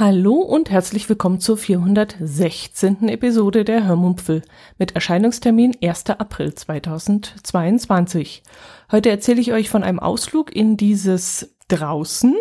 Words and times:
Hallo 0.00 0.36
und 0.36 0.70
herzlich 0.70 1.06
willkommen 1.10 1.40
zur 1.40 1.58
416. 1.58 3.10
Episode 3.10 3.64
der 3.64 3.86
Hörmumpfel 3.86 4.40
mit 4.78 4.92
Erscheinungstermin 4.92 5.76
1. 5.82 6.08
April 6.08 6.54
2022. 6.54 8.42
Heute 8.90 9.10
erzähle 9.10 9.42
ich 9.42 9.52
euch 9.52 9.68
von 9.68 9.82
einem 9.82 9.98
Ausflug 9.98 10.56
in 10.56 10.78
dieses 10.78 11.54
draußen 11.68 12.34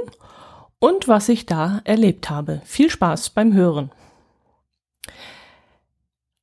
und 0.80 1.09
was 1.09 1.27
ich 1.27 1.48
da 1.48 1.81
erlebt 1.84 2.30
habe. 2.30 2.62
Viel 2.64 2.90
Spaß 2.90 3.31
beim 3.31 3.53
Hören. 3.53 3.91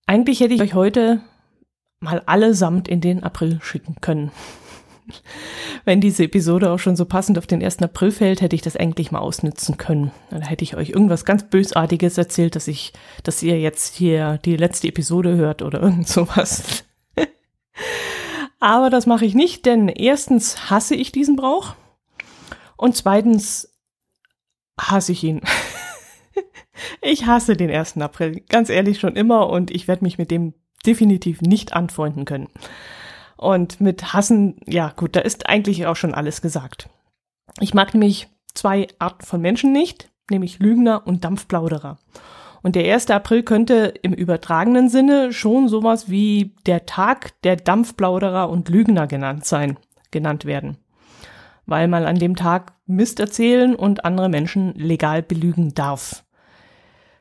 Eigentlich 0.04 0.40
hätte 0.40 0.52
ich 0.52 0.60
euch 0.60 0.74
heute 0.74 1.22
mal 1.98 2.22
allesamt 2.26 2.88
in 2.88 3.00
den 3.00 3.24
April 3.24 3.60
schicken 3.62 3.96
können. 4.02 4.32
Wenn 5.84 6.00
diese 6.00 6.24
Episode 6.24 6.70
auch 6.70 6.78
schon 6.78 6.96
so 6.96 7.04
passend 7.04 7.38
auf 7.38 7.46
den 7.46 7.62
1. 7.62 7.82
April 7.82 8.10
fällt, 8.10 8.40
hätte 8.40 8.56
ich 8.56 8.62
das 8.62 8.76
eigentlich 8.76 9.12
mal 9.12 9.20
ausnützen 9.20 9.76
können. 9.76 10.10
Dann 10.30 10.42
hätte 10.42 10.64
ich 10.64 10.76
euch 10.76 10.90
irgendwas 10.90 11.24
ganz 11.24 11.48
Bösartiges 11.48 12.18
erzählt, 12.18 12.56
dass 12.56 12.68
ich, 12.68 12.92
dass 13.22 13.42
ihr 13.42 13.58
jetzt 13.58 13.94
hier 13.94 14.38
die 14.44 14.56
letzte 14.56 14.88
Episode 14.88 15.36
hört 15.36 15.62
oder 15.62 15.80
irgend 15.80 16.08
sowas. 16.08 16.84
Aber 18.60 18.90
das 18.90 19.06
mache 19.06 19.24
ich 19.24 19.34
nicht, 19.34 19.66
denn 19.66 19.88
erstens 19.88 20.70
hasse 20.70 20.94
ich 20.94 21.12
diesen 21.12 21.36
Brauch 21.36 21.74
und 22.76 22.96
zweitens 22.96 23.74
hasse 24.80 25.12
ich 25.12 25.22
ihn. 25.24 25.42
ich 27.00 27.26
hasse 27.26 27.56
den 27.56 27.70
1. 27.70 27.98
April, 27.98 28.40
ganz 28.48 28.70
ehrlich 28.70 28.98
schon 28.98 29.14
immer 29.16 29.50
und 29.50 29.70
ich 29.70 29.88
werde 29.88 30.04
mich 30.04 30.18
mit 30.18 30.30
dem 30.30 30.54
definitiv 30.84 31.42
nicht 31.42 31.72
anfreunden 31.72 32.24
können. 32.24 32.48
Und 33.36 33.80
mit 33.80 34.12
Hassen, 34.12 34.58
ja 34.66 34.92
gut, 34.96 35.14
da 35.14 35.20
ist 35.20 35.48
eigentlich 35.48 35.86
auch 35.86 35.96
schon 35.96 36.14
alles 36.14 36.40
gesagt. 36.40 36.88
Ich 37.60 37.74
mag 37.74 37.92
nämlich 37.94 38.28
zwei 38.54 38.88
Arten 38.98 39.24
von 39.24 39.40
Menschen 39.40 39.72
nicht, 39.72 40.10
nämlich 40.30 40.58
Lügner 40.58 41.06
und 41.06 41.24
Dampfplauderer. 41.24 41.98
Und 42.62 42.74
der 42.74 42.92
1. 42.92 43.10
April 43.10 43.42
könnte 43.42 43.94
im 44.02 44.12
übertragenen 44.12 44.88
Sinne 44.88 45.32
schon 45.32 45.68
sowas 45.68 46.10
wie 46.10 46.54
der 46.66 46.86
Tag 46.86 47.40
der 47.42 47.56
Dampfplauderer 47.56 48.48
und 48.48 48.68
Lügner 48.68 49.06
genannt 49.06 49.44
sein, 49.44 49.78
genannt 50.10 50.46
werden. 50.46 50.78
Weil 51.66 51.88
man 51.88 52.04
an 52.04 52.18
dem 52.18 52.36
Tag 52.36 52.72
Mist 52.86 53.20
erzählen 53.20 53.74
und 53.74 54.04
andere 54.04 54.28
Menschen 54.28 54.74
legal 54.74 55.22
belügen 55.22 55.74
darf. 55.74 56.24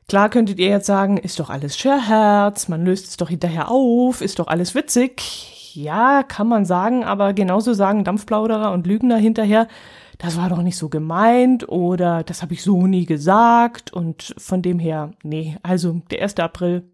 Klar 0.08 0.30
könntet 0.30 0.60
ihr 0.60 0.70
jetzt 0.70 0.86
sagen, 0.86 1.18
ist 1.18 1.40
doch 1.40 1.50
alles 1.50 1.78
Scherherz, 1.78 2.68
man 2.68 2.86
löst 2.86 3.08
es 3.08 3.18
doch 3.18 3.30
hinterher 3.30 3.70
auf, 3.70 4.22
ist 4.22 4.40
doch 4.40 4.48
alles 4.48 4.76
witzig 4.76 5.55
ja, 5.76 6.24
kann 6.24 6.48
man 6.48 6.66
sagen, 6.66 7.04
aber 7.04 7.34
genauso 7.34 7.74
sagen 7.74 8.04
Dampfplauderer 8.04 8.72
und 8.72 8.88
Lügner 8.88 9.18
hinterher, 9.18 9.68
das 10.18 10.38
war 10.38 10.50
doch 10.50 10.62
nicht 10.62 10.78
so 10.78 10.90
gemeint 10.90 11.68
oder 11.68 12.24
das 12.24 12.42
habe 12.42 12.54
ich 12.54 12.64
so 12.64 12.88
nie 12.88 13.06
gesagt 13.06 13.92
und 13.92 14.34
von 14.38 14.62
dem 14.62 14.80
her, 14.80 15.12
nee, 15.24 15.58
also 15.62 16.02
der 16.10 16.22
1. 16.22 16.38
April 16.40 16.90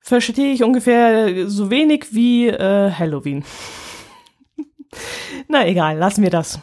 verstehe 0.00 0.52
ich 0.52 0.62
ungefähr 0.62 1.48
so 1.48 1.70
wenig 1.70 2.12
wie 2.12 2.48
äh, 2.48 2.90
Halloween. 2.90 3.44
Na 5.48 5.66
egal, 5.66 5.96
lassen 5.96 6.22
wir 6.22 6.30
das. 6.30 6.60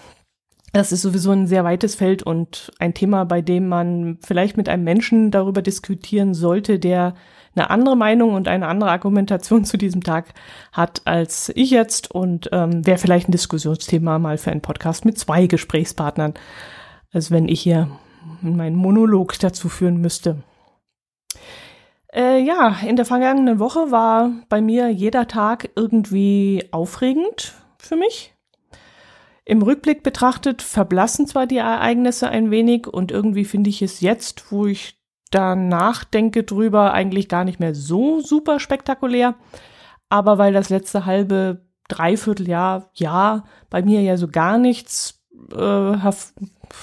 Das 0.71 0.91
ist 0.91 1.01
sowieso 1.01 1.31
ein 1.31 1.47
sehr 1.47 1.63
weites 1.63 1.95
Feld 1.95 2.21
und 2.21 2.71
ein 2.77 2.93
Thema, 2.93 3.23
bei 3.23 3.41
dem 3.41 3.67
man 3.67 4.19
vielleicht 4.21 4.55
mit 4.55 4.69
einem 4.69 4.83
Menschen 4.83 5.31
darüber 5.31 5.63
diskutieren 5.63 6.35
sollte, 6.35 6.77
der 6.77 7.15
eine 7.55 7.69
andere 7.69 7.95
Meinung 7.95 8.33
und 8.33 8.47
eine 8.47 8.67
andere 8.67 8.91
Argumentation 8.91 9.63
zu 9.65 9.77
diesem 9.77 10.03
Tag 10.03 10.33
hat 10.71 11.01
als 11.05 11.51
ich 11.55 11.69
jetzt 11.71 12.11
und 12.11 12.49
ähm, 12.51 12.85
wäre 12.85 12.97
vielleicht 12.97 13.29
ein 13.29 13.33
Diskussionsthema 13.33 14.19
mal 14.19 14.37
für 14.37 14.51
einen 14.51 14.61
Podcast 14.61 15.05
mit 15.05 15.17
zwei 15.17 15.47
Gesprächspartnern, 15.47 16.33
als 17.11 17.31
wenn 17.31 17.47
ich 17.47 17.61
hier 17.61 17.89
meinen 18.41 18.75
Monolog 18.75 19.37
dazu 19.39 19.69
führen 19.69 19.97
müsste. 19.97 20.43
Äh, 22.13 22.41
ja, 22.41 22.77
in 22.85 22.95
der 22.95 23.05
vergangenen 23.05 23.59
Woche 23.59 23.91
war 23.91 24.31
bei 24.49 24.61
mir 24.61 24.89
jeder 24.89 25.27
Tag 25.27 25.69
irgendwie 25.75 26.65
aufregend 26.71 27.53
für 27.77 27.95
mich. 27.95 28.33
Im 29.45 29.61
Rückblick 29.61 30.03
betrachtet 30.03 30.61
verblassen 30.61 31.27
zwar 31.27 31.47
die 31.47 31.57
Ereignisse 31.57 32.29
ein 32.29 32.51
wenig 32.51 32.87
und 32.87 33.11
irgendwie 33.11 33.45
finde 33.45 33.69
ich 33.69 33.81
es 33.81 33.99
jetzt, 33.99 34.51
wo 34.51 34.67
ich 34.67 34.98
da 35.29 35.55
nachdenke 35.55 36.43
drüber, 36.43 36.93
eigentlich 36.93 37.29
gar 37.29 37.43
nicht 37.43 37.59
mehr 37.59 37.75
so 37.75 38.19
super 38.19 38.59
spektakulär. 38.59 39.35
Aber 40.09 40.37
weil 40.37 40.53
das 40.53 40.69
letzte 40.69 41.05
halbe, 41.05 41.61
Dreivierteljahr, 41.87 42.89
Jahr 42.93 43.45
bei 43.69 43.81
mir 43.81 44.01
ja 44.01 44.17
so 44.17 44.27
gar 44.27 44.57
nichts 44.57 45.19
äh, 45.51 45.57
herv 45.57 46.33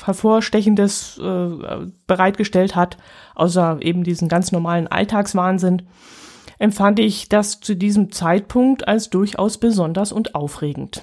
hervorstechendes 0.05 1.17
äh, 1.19 1.87
bereitgestellt 2.09 2.75
hat, 2.75 2.97
außer 3.37 3.79
eben 3.83 4.03
diesen 4.03 4.29
ganz 4.29 4.51
normalen 4.51 4.89
Alltagswahnsinn, 4.89 5.83
empfand 6.59 6.99
ich 6.99 7.29
das 7.29 7.61
zu 7.61 7.77
diesem 7.77 8.11
Zeitpunkt 8.11 8.89
als 8.89 9.11
durchaus 9.11 9.59
besonders 9.59 10.11
und 10.11 10.35
aufregend. 10.35 11.03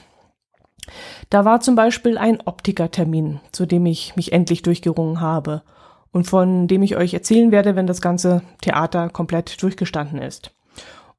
Da 1.30 1.46
war 1.46 1.62
zum 1.62 1.76
Beispiel 1.76 2.18
ein 2.18 2.42
Optikertermin, 2.42 3.40
zu 3.54 3.66
dem 3.66 3.86
ich 3.86 4.18
mich 4.18 4.34
endlich 4.34 4.64
durchgerungen 4.64 5.22
habe 5.22 5.64
und 6.14 6.26
von 6.26 6.68
dem 6.68 6.84
ich 6.84 6.96
euch 6.96 7.14
erzählen 7.14 7.52
werde, 7.52 7.76
wenn 7.76 7.88
das 7.88 8.00
ganze 8.00 8.42
Theater 8.62 9.10
komplett 9.10 9.62
durchgestanden 9.62 10.20
ist. 10.20 10.52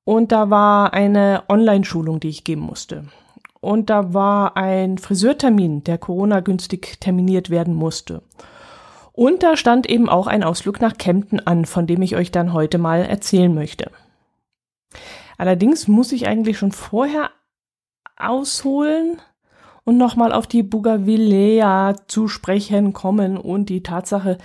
Und 0.05 0.33
da 0.33 0.49
war 0.49 0.95
eine 0.95 1.43
Online-Schulung, 1.49 2.21
die 2.21 2.29
ich 2.29 2.45
geben 2.45 2.63
musste. 2.63 3.05
Und 3.61 3.91
da 3.91 4.15
war 4.15 4.57
ein 4.57 4.99
Friseurtermin, 4.99 5.85
der 5.85 5.99
Corona 5.99 6.41
günstig 6.41 7.01
terminiert 7.01 7.51
werden 7.51 7.75
musste. 7.75 8.23
Und 9.13 9.43
da 9.43 9.57
stand 9.57 9.89
eben 9.89 10.09
auch 10.09 10.27
ein 10.27 10.45
Ausflug 10.45 10.81
nach 10.81 10.97
Kempten 10.97 11.47
an, 11.47 11.65
von 11.65 11.87
dem 11.87 12.03
ich 12.03 12.17
euch 12.17 12.31
dann 12.31 12.53
heute 12.53 12.79
mal 12.79 13.03
erzählen 13.03 13.55
möchte. 13.55 13.91
Allerdings 15.39 15.89
muss 15.89 16.13
ich 16.13 16.27
eigentlich 16.27 16.59
schon 16.59 16.73
vorher 16.73 17.31
ausholen, 18.17 19.19
und 19.85 19.99
nochmal 19.99 20.33
auf 20.33 20.47
die 20.47 20.63
Bougainvillea 20.63 21.95
zu 22.09 22.27
sprechen 22.27 22.93
kommen 22.93 23.37
und 23.37 23.69
die 23.69 23.83
Tatsache, 23.83 24.39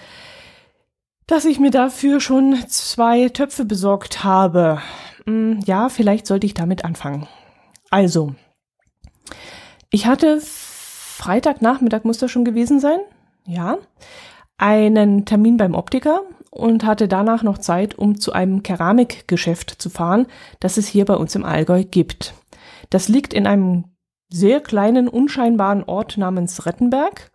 dass 1.29 1.45
ich 1.45 1.59
mir 1.59 1.69
dafür 1.69 2.19
schon 2.19 2.56
zwei 2.69 3.29
Töpfe 3.29 3.63
besorgt 3.63 4.23
habe. 4.23 4.81
Hm, 5.28 5.59
ja, 5.63 5.90
vielleicht 5.90 6.25
sollte 6.25 6.47
ich 6.47 6.56
damit 6.56 6.84
anfangen. 6.84 7.28
Also, 7.91 8.34
ich 9.91 10.07
hatte 10.07 10.41
Freitagnachmittag 10.41 12.03
muss 12.03 12.18
das 12.18 12.31
schon 12.31 12.45
gewesen 12.45 12.79
sein, 12.79 13.00
ja, 13.45 13.78
einen 14.57 15.25
Termin 15.25 15.57
beim 15.57 15.75
Optiker 15.75 16.23
und 16.50 16.84
hatte 16.84 17.07
danach 17.07 17.44
noch 17.44 17.59
Zeit, 17.59 17.94
um 17.94 18.19
zu 18.19 18.34
einem 18.34 18.63
Keramikgeschäft 18.63 19.69
zu 19.79 19.91
fahren, 19.91 20.25
das 20.59 20.78
es 20.78 20.88
hier 20.88 21.06
bei 21.06 21.16
uns 21.16 21.35
im 21.35 21.45
Allgäu 21.45 21.84
gibt. 21.84 22.34
Das 22.89 23.07
liegt 23.07 23.35
in 23.35 23.45
einem 23.45 23.85
sehr 24.29 24.62
kleinen, 24.62 25.07
unscheinbaren 25.07 25.84
Ort 25.84 26.18
namens 26.18 26.66
Rettenberg 26.66 27.31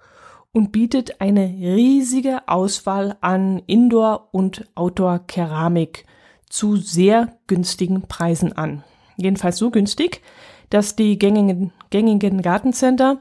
und 0.54 0.70
bietet 0.70 1.20
eine 1.20 1.42
riesige 1.42 2.48
Auswahl 2.48 3.16
an 3.20 3.60
Indoor- 3.66 4.28
und 4.32 4.66
Outdoor-Keramik 4.76 6.06
zu 6.48 6.76
sehr 6.76 7.37
günstigen 7.48 8.03
Preisen 8.03 8.53
an. 8.53 8.84
Jedenfalls 9.16 9.59
so 9.59 9.70
günstig, 9.70 10.22
dass 10.71 10.97
die 10.97 11.18
gängigen, 11.18 11.72
gängigen 11.91 12.41
Gartencenter 12.41 13.21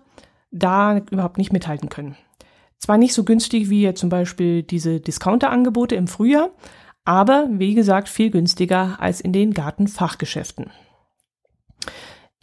da 0.52 1.00
überhaupt 1.12 1.40
nicht 1.40 1.52
mithalten 1.52 1.90
können. 1.90 2.16
Zwar 2.78 2.98
nicht 2.98 3.14
so 3.14 3.24
günstig 3.24 3.70
wie 3.70 3.92
zum 3.96 4.10
Beispiel 4.10 4.62
diese 4.62 5.00
Discounter-Angebote 5.00 5.96
im 5.96 6.08
Frühjahr, 6.08 6.52
aber 7.04 7.48
wie 7.50 7.74
gesagt 7.74 8.10
viel 8.10 8.30
günstiger 8.30 8.98
als 9.00 9.22
in 9.22 9.34
den 9.34 9.54
Gartenfachgeschäften. 9.54 10.72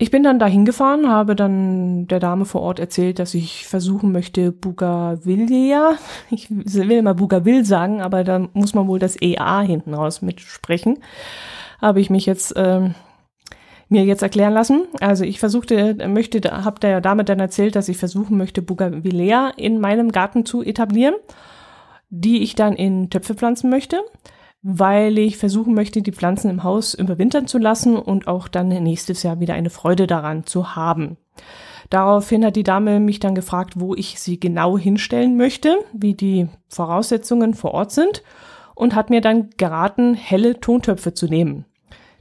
Ich 0.02 0.10
bin 0.10 0.22
dann 0.22 0.38
da 0.38 0.46
hingefahren, 0.46 1.10
habe 1.10 1.36
dann 1.36 2.06
der 2.06 2.20
Dame 2.20 2.46
vor 2.46 2.62
Ort 2.62 2.80
erzählt, 2.80 3.18
dass 3.18 3.34
ich 3.34 3.66
versuchen 3.66 4.12
möchte, 4.12 4.50
Bougainvillea, 4.50 5.98
ich 6.30 6.48
will 6.50 6.92
immer 6.92 7.12
Bougainville 7.12 7.66
sagen, 7.66 8.00
aber 8.00 8.24
da 8.24 8.48
muss 8.54 8.72
man 8.72 8.88
wohl 8.88 8.98
das 8.98 9.20
EA 9.20 9.60
hinten 9.60 9.92
raus 9.92 10.22
mitsprechen, 10.22 11.00
habe 11.82 12.00
ich 12.00 12.08
mich 12.08 12.24
jetzt 12.24 12.56
äh, 12.56 12.88
mir 13.90 14.04
jetzt 14.04 14.22
erklären 14.22 14.54
lassen. 14.54 14.86
Also 15.00 15.24
ich 15.24 15.38
versuchte, 15.38 15.94
möchte, 16.08 16.40
habe 16.64 16.80
der 16.80 17.02
Dame 17.02 17.24
dann 17.24 17.38
erzählt, 17.38 17.76
dass 17.76 17.90
ich 17.90 17.98
versuchen 17.98 18.38
möchte, 18.38 18.62
Bougainvillea 18.62 19.52
in 19.54 19.80
meinem 19.80 20.12
Garten 20.12 20.46
zu 20.46 20.62
etablieren, 20.62 21.16
die 22.08 22.42
ich 22.42 22.54
dann 22.54 22.72
in 22.72 23.10
Töpfe 23.10 23.34
pflanzen 23.34 23.68
möchte. 23.68 24.00
Weil 24.62 25.18
ich 25.18 25.38
versuchen 25.38 25.74
möchte, 25.74 26.02
die 26.02 26.12
Pflanzen 26.12 26.50
im 26.50 26.64
Haus 26.64 26.94
überwintern 26.94 27.46
zu 27.46 27.58
lassen 27.58 27.96
und 27.96 28.28
auch 28.28 28.48
dann 28.48 28.68
nächstes 28.68 29.22
Jahr 29.22 29.40
wieder 29.40 29.54
eine 29.54 29.70
Freude 29.70 30.06
daran 30.06 30.44
zu 30.44 30.76
haben. 30.76 31.16
Daraufhin 31.88 32.44
hat 32.44 32.56
die 32.56 32.62
Dame 32.62 33.00
mich 33.00 33.18
dann 33.18 33.34
gefragt, 33.34 33.74
wo 33.80 33.94
ich 33.94 34.20
sie 34.20 34.38
genau 34.38 34.78
hinstellen 34.78 35.36
möchte, 35.36 35.78
wie 35.92 36.14
die 36.14 36.48
Voraussetzungen 36.68 37.54
vor 37.54 37.72
Ort 37.72 37.90
sind 37.90 38.22
und 38.74 38.94
hat 38.94 39.10
mir 39.10 39.20
dann 39.20 39.50
geraten, 39.56 40.14
helle 40.14 40.60
Tontöpfe 40.60 41.14
zu 41.14 41.26
nehmen. 41.26 41.64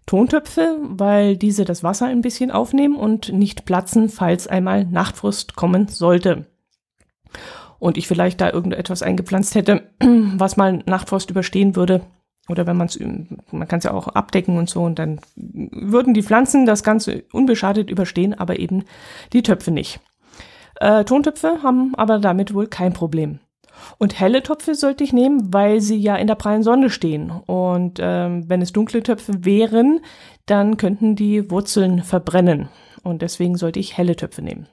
Tontöpfe, 0.07 0.79
weil 0.81 1.37
diese 1.37 1.65
das 1.65 1.83
Wasser 1.83 2.07
ein 2.07 2.21
bisschen 2.21 2.49
aufnehmen 2.49 2.95
und 2.95 3.31
nicht 3.31 3.65
platzen, 3.65 4.09
falls 4.09 4.47
einmal 4.47 4.85
Nachtfrost 4.85 5.55
kommen 5.55 5.87
sollte. 5.87 6.47
Und 7.77 7.95
ich 7.95 8.07
vielleicht 8.07 8.41
da 8.41 8.51
irgendetwas 8.51 9.03
eingepflanzt 9.03 9.53
hätte, 9.53 9.91
was 9.99 10.57
mal 10.57 10.81
Nachtfrost 10.87 11.29
überstehen 11.29 11.75
würde. 11.75 12.01
Oder 12.49 12.65
wenn 12.67 12.77
man 12.77 12.87
es, 12.87 12.99
man 13.51 13.67
kann 13.67 13.79
es 13.79 13.85
ja 13.85 13.91
auch 13.91 14.07
abdecken 14.07 14.57
und 14.57 14.69
so, 14.69 14.81
und 14.83 14.99
dann 14.99 15.19
würden 15.35 16.13
die 16.13 16.23
Pflanzen 16.23 16.65
das 16.65 16.83
Ganze 16.83 17.23
unbeschadet 17.31 17.89
überstehen, 17.89 18.33
aber 18.33 18.59
eben 18.59 18.83
die 19.31 19.43
Töpfe 19.43 19.71
nicht. 19.71 19.99
Äh, 20.79 21.03
Tontöpfe 21.05 21.61
haben 21.61 21.93
aber 21.95 22.19
damit 22.19 22.53
wohl 22.53 22.67
kein 22.67 22.93
Problem. 22.93 23.39
Und 23.97 24.19
helle 24.19 24.43
Töpfe 24.43 24.75
sollte 24.75 25.03
ich 25.03 25.13
nehmen, 25.13 25.53
weil 25.53 25.81
sie 25.81 25.97
ja 25.97 26.15
in 26.15 26.27
der 26.27 26.35
prallen 26.35 26.63
Sonne 26.63 26.89
stehen. 26.89 27.31
Und 27.31 27.99
ähm, 28.01 28.49
wenn 28.49 28.61
es 28.61 28.73
dunkle 28.73 29.03
Töpfe 29.03 29.45
wären, 29.45 30.01
dann 30.45 30.77
könnten 30.77 31.15
die 31.15 31.49
Wurzeln 31.49 32.03
verbrennen. 32.03 32.69
Und 33.03 33.21
deswegen 33.21 33.55
sollte 33.55 33.79
ich 33.79 33.97
helle 33.97 34.15
Töpfe 34.15 34.41
nehmen. 34.41 34.67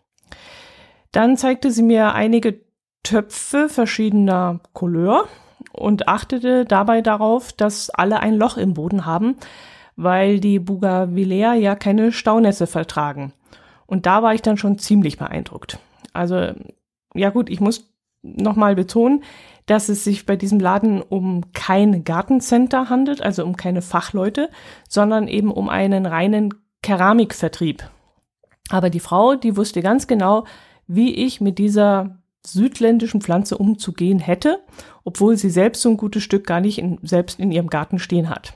Dann 1.13 1.37
zeigte 1.37 1.71
sie 1.71 1.83
mir 1.83 2.15
einige 2.15 2.61
Töpfe 3.03 3.69
verschiedener 3.69 4.61
Couleur 4.73 5.29
und 5.77 6.09
achtete 6.09 6.65
dabei 6.65 7.03
darauf, 7.03 7.53
dass 7.53 7.91
alle 7.91 8.21
ein 8.21 8.35
Loch 8.35 8.57
im 8.57 8.75
Boden 8.75 9.07
haben, 9.07 9.37
weil 9.97 10.41
die 10.41 10.59
Bougainvillea 10.59 11.55
ja 11.55 11.75
keine 11.75 12.13
Staunässe 12.13 12.67
vertragen. 12.67 13.33
Und 13.87 14.07
da 14.07 14.23
war 14.23 14.35
ich 14.35 14.43
dann 14.43 14.57
schon 14.57 14.79
ziemlich 14.79 15.17
beeindruckt. 15.19 15.79
Also, 16.13 16.53
ja 17.15 17.31
gut, 17.31 17.51
ich 17.51 17.61
muss 17.61 17.89
nochmal 18.23 18.75
betonen, 18.75 19.23
dass 19.67 19.89
es 19.89 20.05
sich 20.05 20.27
bei 20.27 20.37
diesem 20.37 20.61
Laden 20.61 21.03
um 21.03 21.53
kein 21.53 22.05
Gartencenter 22.05 22.89
handelt, 22.89 23.23
also 23.23 23.45
um 23.45 23.57
keine 23.57 23.83
Fachleute, 23.83 24.49
sondern 24.89 25.29
eben 25.29 25.51
um 25.51 25.69
einen 25.69 26.07
reinen 26.07 26.55
Keramikvertrieb. 26.83 27.89
Aber 28.71 28.91
die 28.91 29.01
Frau, 29.01 29.35
die 29.35 29.57
wusste 29.57 29.83
ganz 29.83 30.07
genau, 30.07 30.45
wie 30.87 31.15
ich 31.15 31.41
mit 31.41 31.59
dieser 31.59 32.19
südländischen 32.47 33.21
Pflanze 33.21 33.59
umzugehen 33.59 34.19
hätte, 34.19 34.61
obwohl 35.05 35.37
sie 35.37 35.51
selbst 35.51 35.83
so 35.83 35.91
ein 35.91 35.97
gutes 35.97 36.23
Stück 36.23 36.47
gar 36.47 36.61
nicht 36.61 36.79
in, 36.79 36.99
selbst 37.03 37.39
in 37.41 37.53
ihrem 37.53 37.69
Garten 37.69 37.99
stehen 37.99 38.31
hat. 38.31 38.55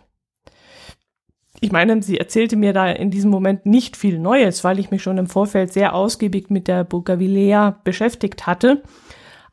Ich 1.60 1.72
meine, 1.72 2.02
sie 2.02 2.16
erzählte 2.16 2.56
mir 2.56 2.72
da 2.72 2.90
in 2.90 3.10
diesem 3.10 3.31
Moment 3.31 3.66
nicht 3.66 3.96
viel 3.96 4.19
Neues, 4.19 4.64
weil 4.64 4.78
ich 4.78 4.90
mich 4.90 5.02
schon 5.02 5.19
im 5.19 5.26
Vorfeld 5.26 5.72
sehr 5.72 5.94
ausgiebig 5.94 6.48
mit 6.48 6.69
der 6.69 6.84
Bougainvillea 6.84 7.81
beschäftigt 7.84 8.46
hatte 8.46 8.82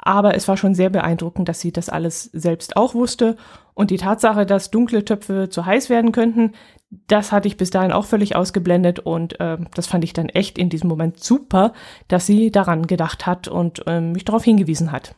aber 0.07 0.35
es 0.35 0.47
war 0.47 0.55
schon 0.55 0.73
sehr 0.73 0.89
beeindruckend, 0.89 1.49
dass 1.49 1.59
sie 1.59 1.73
das 1.73 1.89
alles 1.89 2.23
selbst 2.31 2.77
auch 2.77 2.93
wusste. 2.93 3.35
Und 3.73 3.91
die 3.91 3.97
Tatsache, 3.97 4.45
dass 4.45 4.71
dunkle 4.71 5.03
Töpfe 5.03 5.49
zu 5.49 5.65
heiß 5.65 5.89
werden 5.89 6.13
könnten, 6.13 6.53
das 6.89 7.31
hatte 7.31 7.47
ich 7.47 7.57
bis 7.57 7.69
dahin 7.69 7.91
auch 7.91 8.05
völlig 8.05 8.35
ausgeblendet 8.35 8.99
und 8.99 9.39
äh, 9.39 9.57
das 9.73 9.87
fand 9.87 10.03
ich 10.03 10.13
dann 10.13 10.29
echt 10.29 10.57
in 10.57 10.69
diesem 10.69 10.87
Moment 10.87 11.21
super, 11.21 11.73
dass 12.07 12.25
sie 12.25 12.51
daran 12.51 12.87
gedacht 12.87 13.25
hat 13.25 13.47
und 13.47 13.85
äh, 13.87 13.99
mich 13.99 14.25
darauf 14.25 14.43
hingewiesen 14.43 14.91
hat. 14.91 15.13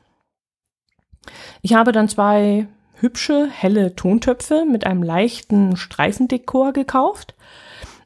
Ich 1.61 1.75
habe 1.75 1.91
dann 1.91 2.07
zwei 2.07 2.67
hübsche, 2.95 3.47
helle 3.49 3.95
Tontöpfe 3.95 4.65
mit 4.69 4.85
einem 4.85 5.03
leichten 5.03 5.77
Streifendekor 5.77 6.73
gekauft. 6.73 7.35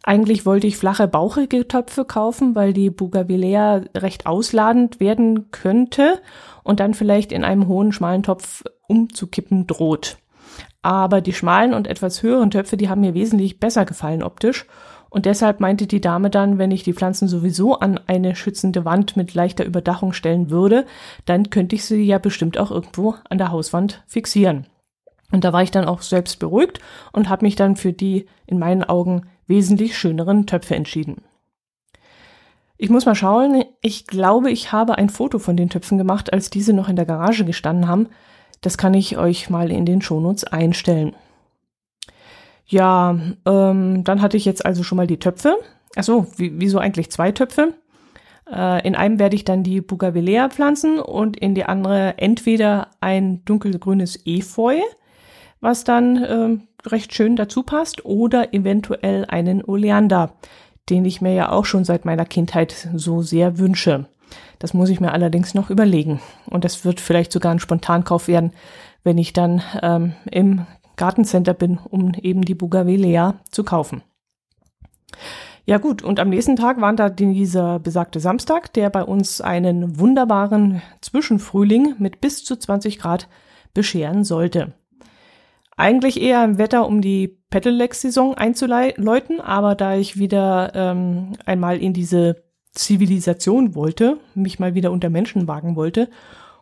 Eigentlich 0.04 0.45
wollte 0.45 0.68
ich 0.68 0.75
flache, 0.75 1.07
bauchige 1.07 1.65
Töpfe 1.68 2.04
kaufen, 2.04 2.56
weil 2.56 2.74
die 2.74 2.89
Bougainvillea 2.89 3.83
recht 3.95 4.25
ausladend 4.25 5.00
werden 5.00 5.51
könnte 5.51 6.21
und 6.63 6.81
dann 6.81 6.94
vielleicht 6.94 7.31
in 7.31 7.45
einem 7.45 7.68
hohen, 7.68 7.94
schmalen 7.94 8.24
Topf 8.24 8.63
umzukippen 8.88 9.65
droht. 9.65 10.18
Aber 10.81 11.21
die 11.21 11.33
schmalen 11.33 11.73
und 11.73 11.88
etwas 11.88 12.23
höheren 12.23 12.51
Töpfe, 12.51 12.77
die 12.77 12.89
haben 12.89 13.01
mir 13.01 13.13
wesentlich 13.13 13.59
besser 13.59 13.85
gefallen 13.85 14.23
optisch. 14.23 14.65
Und 15.09 15.25
deshalb 15.25 15.59
meinte 15.59 15.85
die 15.85 16.01
Dame 16.01 16.29
dann, 16.29 16.57
wenn 16.57 16.71
ich 16.71 16.83
die 16.83 16.94
Pflanzen 16.94 17.27
sowieso 17.27 17.77
an 17.77 18.00
eine 18.07 18.35
schützende 18.35 18.83
Wand 18.83 19.15
mit 19.15 19.35
leichter 19.35 19.63
Überdachung 19.63 20.11
stellen 20.11 20.50
würde, 20.50 20.85
dann 21.25 21.51
könnte 21.51 21.75
ich 21.75 21.85
sie 21.85 22.03
ja 22.03 22.17
bestimmt 22.17 22.57
auch 22.57 22.71
irgendwo 22.71 23.15
an 23.29 23.38
der 23.38 23.51
Hauswand 23.51 24.03
fixieren. 24.07 24.65
Und 25.31 25.44
da 25.44 25.53
war 25.53 25.63
ich 25.63 25.71
dann 25.71 25.85
auch 25.85 26.01
selbst 26.01 26.39
beruhigt 26.39 26.79
und 27.11 27.29
habe 27.29 27.45
mich 27.45 27.55
dann 27.55 27.75
für 27.75 27.94
die 27.94 28.27
in 28.47 28.59
meinen 28.59 28.83
Augen 28.83 29.27
wesentlich 29.47 29.97
schöneren 29.97 30.47
Töpfe 30.47 30.75
entschieden. 30.75 31.23
Ich 32.77 32.89
muss 32.89 33.05
mal 33.05 33.15
schauen. 33.15 33.63
Ich 33.81 34.07
glaube, 34.07 34.51
ich 34.51 34.71
habe 34.71 34.97
ein 34.97 35.09
Foto 35.09 35.39
von 35.39 35.55
den 35.55 35.69
Töpfen 35.69 35.97
gemacht, 35.97 36.33
als 36.33 36.50
diese 36.50 36.73
noch 36.73 36.89
in 36.89 36.95
der 36.95 37.05
Garage 37.05 37.45
gestanden 37.45 37.88
haben. 37.88 38.09
Das 38.63 38.80
kann 38.80 38.95
ich 38.95 39.18
euch 39.18 39.51
mal 39.51 39.71
in 39.71 39.86
den 39.86 40.01
Shownotes 40.01 40.45
einstellen. 40.45 41.15
Ja, 42.65 43.19
ähm, 43.45 44.04
dann 44.04 44.21
hatte 44.21 44.38
ich 44.38 44.45
jetzt 44.45 44.65
also 44.65 44.81
schon 44.81 44.95
mal 44.95 45.06
die 45.06 45.19
Töpfe. 45.19 45.57
Achso, 45.95 46.25
wieso 46.38 46.80
eigentlich 46.80 47.12
zwei 47.12 47.31
Töpfe? 47.31 47.75
Äh, 48.51 48.88
in 48.88 48.95
einem 48.95 49.19
werde 49.19 49.36
ich 49.36 49.45
dann 49.45 49.62
die 49.62 49.81
Bougainvillea 49.81 50.50
pflanzen 50.50 51.00
und 51.00 51.38
in 51.38 51.54
die 51.54 51.65
andere 51.65 52.18
entweder 52.18 52.88
ein 53.00 53.45
dunkelgrünes 53.45 54.25
Efeu, 54.25 54.80
was 55.60 55.83
dann 55.83 56.24
äh, 56.24 56.89
recht 56.89 57.13
schön 57.13 57.36
dazu 57.36 57.62
passt, 57.62 58.06
oder 58.06 58.56
eventuell 58.56 59.25
einen 59.25 59.63
Oleander 59.63 60.33
den 60.89 61.06
ich 61.06 61.21
mir 61.21 61.33
ja 61.33 61.51
auch 61.51 61.65
schon 61.65 61.86
seit 61.86 62.06
meiner 62.06 62.25
Kindheit 62.25 62.89
so 62.95 63.21
sehr 63.21 63.57
wünsche. 63.57 64.06
Das 64.59 64.73
muss 64.73 64.89
ich 64.89 65.00
mir 65.00 65.11
allerdings 65.11 65.53
noch 65.53 65.69
überlegen. 65.69 66.21
Und 66.45 66.63
das 66.63 66.85
wird 66.85 67.00
vielleicht 67.00 67.31
sogar 67.31 67.51
ein 67.51 67.59
Spontankauf 67.59 68.27
werden, 68.27 68.51
wenn 69.03 69.17
ich 69.17 69.33
dann 69.33 69.61
ähm, 69.81 70.13
im 70.29 70.65
Gartencenter 70.95 71.53
bin, 71.53 71.77
um 71.77 72.13
eben 72.21 72.44
die 72.44 72.55
Bougainvillea 72.55 73.35
zu 73.50 73.63
kaufen. 73.63 74.03
Ja 75.65 75.77
gut, 75.77 76.03
und 76.03 76.19
am 76.19 76.29
nächsten 76.29 76.57
Tag 76.57 76.81
war 76.81 76.94
da 76.94 77.09
dieser 77.09 77.79
besagte 77.79 78.19
Samstag, 78.19 78.73
der 78.73 78.89
bei 78.89 79.03
uns 79.03 79.39
einen 79.39 79.97
wunderbaren 79.97 80.81
Zwischenfrühling 81.00 81.95
mit 82.00 82.19
bis 82.19 82.44
zu 82.44 82.57
20 82.57 83.00
Grad 83.00 83.29
bescheren 83.73 84.25
sollte. 84.25 84.73
Eigentlich 85.77 86.21
eher 86.21 86.41
ein 86.41 86.57
Wetter, 86.57 86.85
um 86.85 87.01
die 87.01 87.39
Pedelec-Saison 87.50 88.35
einzuläuten, 88.35 89.39
aber 89.39 89.75
da 89.75 89.95
ich 89.95 90.19
wieder 90.19 90.71
ähm, 90.75 91.33
einmal 91.45 91.77
in 91.77 91.94
diese 91.94 92.43
Zivilisation 92.74 93.75
wollte, 93.75 94.18
mich 94.36 94.60
mal 94.60 94.75
wieder 94.75 94.92
unter 94.92 95.10
Menschen 95.10 95.48
wagen 95.48 95.75
wollte 95.75 96.10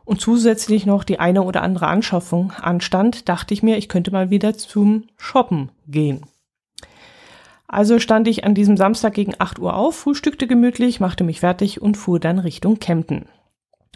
und 0.03 0.19
zusätzlich 0.19 0.85
noch 0.85 1.03
die 1.03 1.19
eine 1.19 1.43
oder 1.43 1.61
andere 1.61 1.87
Anschaffung 1.87 2.51
anstand, 2.51 3.29
dachte 3.29 3.53
ich 3.53 3.63
mir, 3.63 3.77
ich 3.77 3.89
könnte 3.89 4.11
mal 4.11 4.29
wieder 4.29 4.57
zum 4.57 5.05
Shoppen 5.17 5.69
gehen. 5.87 6.25
Also 7.67 7.99
stand 7.99 8.27
ich 8.27 8.43
an 8.43 8.53
diesem 8.53 8.75
Samstag 8.75 9.13
gegen 9.13 9.33
8 9.39 9.59
Uhr 9.59 9.75
auf, 9.75 9.95
frühstückte 9.95 10.47
gemütlich, 10.47 10.99
machte 10.99 11.23
mich 11.23 11.39
fertig 11.39 11.81
und 11.81 11.95
fuhr 11.95 12.19
dann 12.19 12.39
Richtung 12.39 12.79
Kempten. 12.79 13.25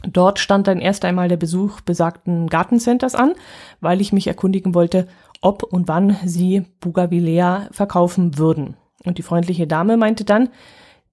Dort 0.07 0.39
stand 0.39 0.67
dann 0.67 0.79
erst 0.79 1.03
einmal 1.03 1.27
der 1.27 1.37
Besuch 1.37 1.81
besagten 1.81 2.47
Gartencenters 2.47 3.15
an, 3.15 3.33
weil 3.81 3.99
ich 3.99 4.13
mich 4.13 4.27
erkundigen 4.27 4.73
wollte, 4.73 5.07
ob 5.41 5.63
und 5.63 5.89
wann 5.89 6.15
sie 6.23 6.65
Bougainvillea 6.79 7.67
verkaufen 7.71 8.37
würden. 8.37 8.77
Und 9.03 9.17
die 9.17 9.23
freundliche 9.23 9.67
Dame 9.67 9.97
meinte 9.97 10.23
dann, 10.23 10.49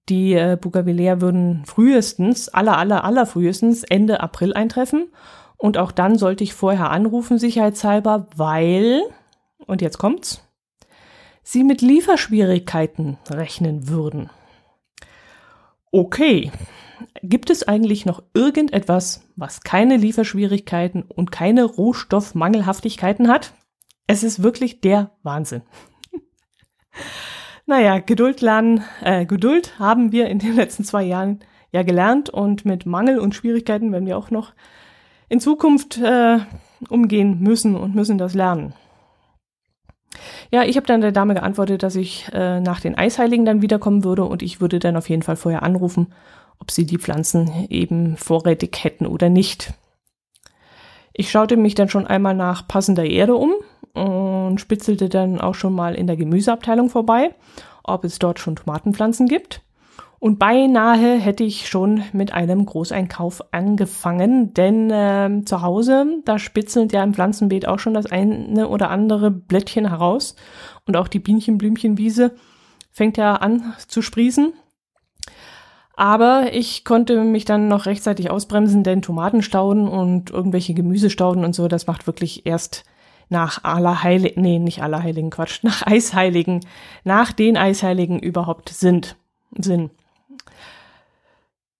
die 0.09 0.33
äh, 0.33 0.57
Bougainvillea 0.59 1.21
würden 1.21 1.63
frühestens, 1.65 2.49
aller, 2.49 2.77
aller, 2.77 3.03
aller 3.03 3.25
frühestens 3.25 3.83
Ende 3.83 4.19
April 4.19 4.53
eintreffen. 4.53 5.11
Und 5.57 5.77
auch 5.77 5.91
dann 5.91 6.17
sollte 6.17 6.43
ich 6.43 6.53
vorher 6.53 6.89
anrufen, 6.89 7.37
sicherheitshalber, 7.37 8.27
weil, 8.35 9.01
und 9.65 9.81
jetzt 9.81 9.97
kommt's, 9.97 10.45
sie 11.41 11.63
mit 11.63 11.81
Lieferschwierigkeiten 11.81 13.17
rechnen 13.29 13.87
würden. 13.87 14.29
Okay, 15.91 16.51
Gibt 17.21 17.49
es 17.49 17.67
eigentlich 17.67 18.05
noch 18.05 18.23
irgendetwas, 18.33 19.27
was 19.35 19.61
keine 19.61 19.97
Lieferschwierigkeiten 19.97 21.03
und 21.03 21.31
keine 21.31 21.63
Rohstoffmangelhaftigkeiten 21.63 23.27
hat? 23.27 23.53
Es 24.07 24.23
ist 24.23 24.43
wirklich 24.43 24.81
der 24.81 25.11
Wahnsinn. 25.23 25.61
Naja, 27.65 27.99
Geduld 27.99 28.41
lernen, 28.41 28.83
äh, 29.01 29.25
Geduld 29.25 29.79
haben 29.79 30.11
wir 30.11 30.27
in 30.27 30.39
den 30.39 30.55
letzten 30.57 30.83
zwei 30.83 31.03
Jahren 31.03 31.39
ja 31.71 31.83
gelernt 31.83 32.29
und 32.29 32.65
mit 32.65 32.85
Mangel 32.85 33.19
und 33.19 33.35
Schwierigkeiten 33.35 33.91
werden 33.91 34.05
wir 34.05 34.17
auch 34.17 34.31
noch 34.31 34.53
in 35.29 35.39
Zukunft 35.39 35.97
äh, 35.97 36.39
umgehen 36.89 37.39
müssen 37.39 37.75
und 37.75 37.95
müssen 37.95 38.17
das 38.17 38.33
lernen. 38.33 38.73
Ja, 40.51 40.63
ich 40.63 40.75
habe 40.75 40.85
dann 40.85 41.01
der 41.01 41.11
Dame 41.11 41.33
geantwortet, 41.33 41.81
dass 41.81 41.95
ich 41.95 42.27
äh, 42.31 42.59
nach 42.59 42.79
den 42.79 42.95
Eisheiligen 42.95 43.45
dann 43.45 43.63
wiederkommen 43.63 44.03
würde 44.03 44.25
und 44.25 44.43
ich 44.43 44.61
würde 44.61 44.77
dann 44.77 44.95
auf 44.95 45.09
jeden 45.09 45.23
Fall 45.23 45.35
vorher 45.35 45.63
anrufen 45.63 46.13
ob 46.63 46.71
sie 46.71 46.85
die 46.85 46.97
Pflanzen 46.97 47.67
eben 47.69 48.15
vorrätig 48.15 48.85
hätten 48.85 49.05
oder 49.05 49.27
nicht. 49.27 49.73
Ich 51.11 51.29
schaute 51.29 51.57
mich 51.57 51.75
dann 51.75 51.89
schon 51.89 52.07
einmal 52.07 52.33
nach 52.35 52.67
passender 52.69 53.03
Erde 53.05 53.35
um 53.35 53.53
und 53.93 54.59
spitzelte 54.59 55.09
dann 55.09 55.39
auch 55.39 55.55
schon 55.55 55.73
mal 55.73 55.95
in 55.95 56.07
der 56.07 56.17
Gemüseabteilung 56.17 56.89
vorbei, 56.89 57.35
ob 57.83 58.03
es 58.03 58.19
dort 58.19 58.39
schon 58.39 58.55
Tomatenpflanzen 58.55 59.27
gibt. 59.27 59.61
Und 60.19 60.39
beinahe 60.39 61.19
hätte 61.19 61.43
ich 61.43 61.67
schon 61.67 62.01
mit 62.13 62.33
einem 62.33 62.65
Großeinkauf 62.65 63.43
angefangen, 63.51 64.53
denn 64.53 64.89
äh, 64.89 65.41
zu 65.43 65.61
Hause, 65.61 66.21
da 66.23 66.39
spitzelt 66.39 66.93
ja 66.93 67.03
im 67.03 67.13
Pflanzenbeet 67.13 67.67
auch 67.67 67.79
schon 67.79 67.93
das 67.93 68.05
eine 68.05 68.69
oder 68.69 68.89
andere 68.89 69.31
Blättchen 69.31 69.89
heraus. 69.89 70.37
Und 70.87 70.95
auch 70.95 71.09
die 71.09 71.19
Bienchenblümchenwiese 71.19 72.35
fängt 72.89 73.17
ja 73.17 73.35
an 73.35 73.73
zu 73.85 74.01
sprießen. 74.01 74.53
Aber 75.95 76.53
ich 76.53 76.85
konnte 76.85 77.21
mich 77.21 77.43
dann 77.43 77.67
noch 77.67 77.85
rechtzeitig 77.85 78.31
ausbremsen, 78.31 78.83
denn 78.83 79.01
Tomatenstauden 79.01 79.89
und 79.89 80.31
irgendwelche 80.31 80.73
Gemüsestauden 80.73 81.43
und 81.43 81.53
so, 81.53 81.67
das 81.67 81.85
macht 81.85 82.07
wirklich 82.07 82.45
erst 82.45 82.85
nach 83.33 83.63
Allerheiligen, 83.63 84.41
nee, 84.41 84.59
nicht 84.59 84.81
Allerheiligen, 84.81 85.31
Quatsch, 85.31 85.63
nach 85.63 85.85
Eisheiligen, 85.85 86.61
nach 87.03 87.33
den 87.33 87.57
Eisheiligen 87.57 88.19
überhaupt 88.19 88.69
sind, 88.69 89.17
Sinn. 89.57 89.89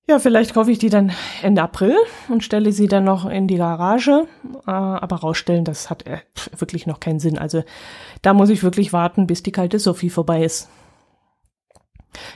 Ja, 0.06 0.20
vielleicht 0.20 0.54
kaufe 0.54 0.70
ich 0.70 0.80
die 0.80 0.90
dann 0.90 1.14
Ende 1.42 1.62
April 1.62 1.96
und 2.28 2.44
stelle 2.44 2.74
sie 2.74 2.90
dann 2.90 3.06
noch 3.06 3.26
in 3.26 3.48
die 3.48 3.56
Garage. 3.56 4.28
Äh, 4.68 4.72
aber 4.72 5.16
rausstellen, 5.18 5.64
das 5.64 5.90
hat 5.90 6.06
äh, 6.06 6.18
wirklich 6.58 6.88
noch 6.88 7.00
keinen 7.00 7.20
Sinn. 7.20 7.38
Also 7.38 7.64
da 8.22 8.34
muss 8.34 8.50
ich 8.50 8.64
wirklich 8.64 8.92
warten, 8.92 9.28
bis 9.28 9.44
die 9.44 9.54
kalte 9.54 9.80
Sophie 9.80 10.10
vorbei 10.10 10.44
ist. 10.44 10.70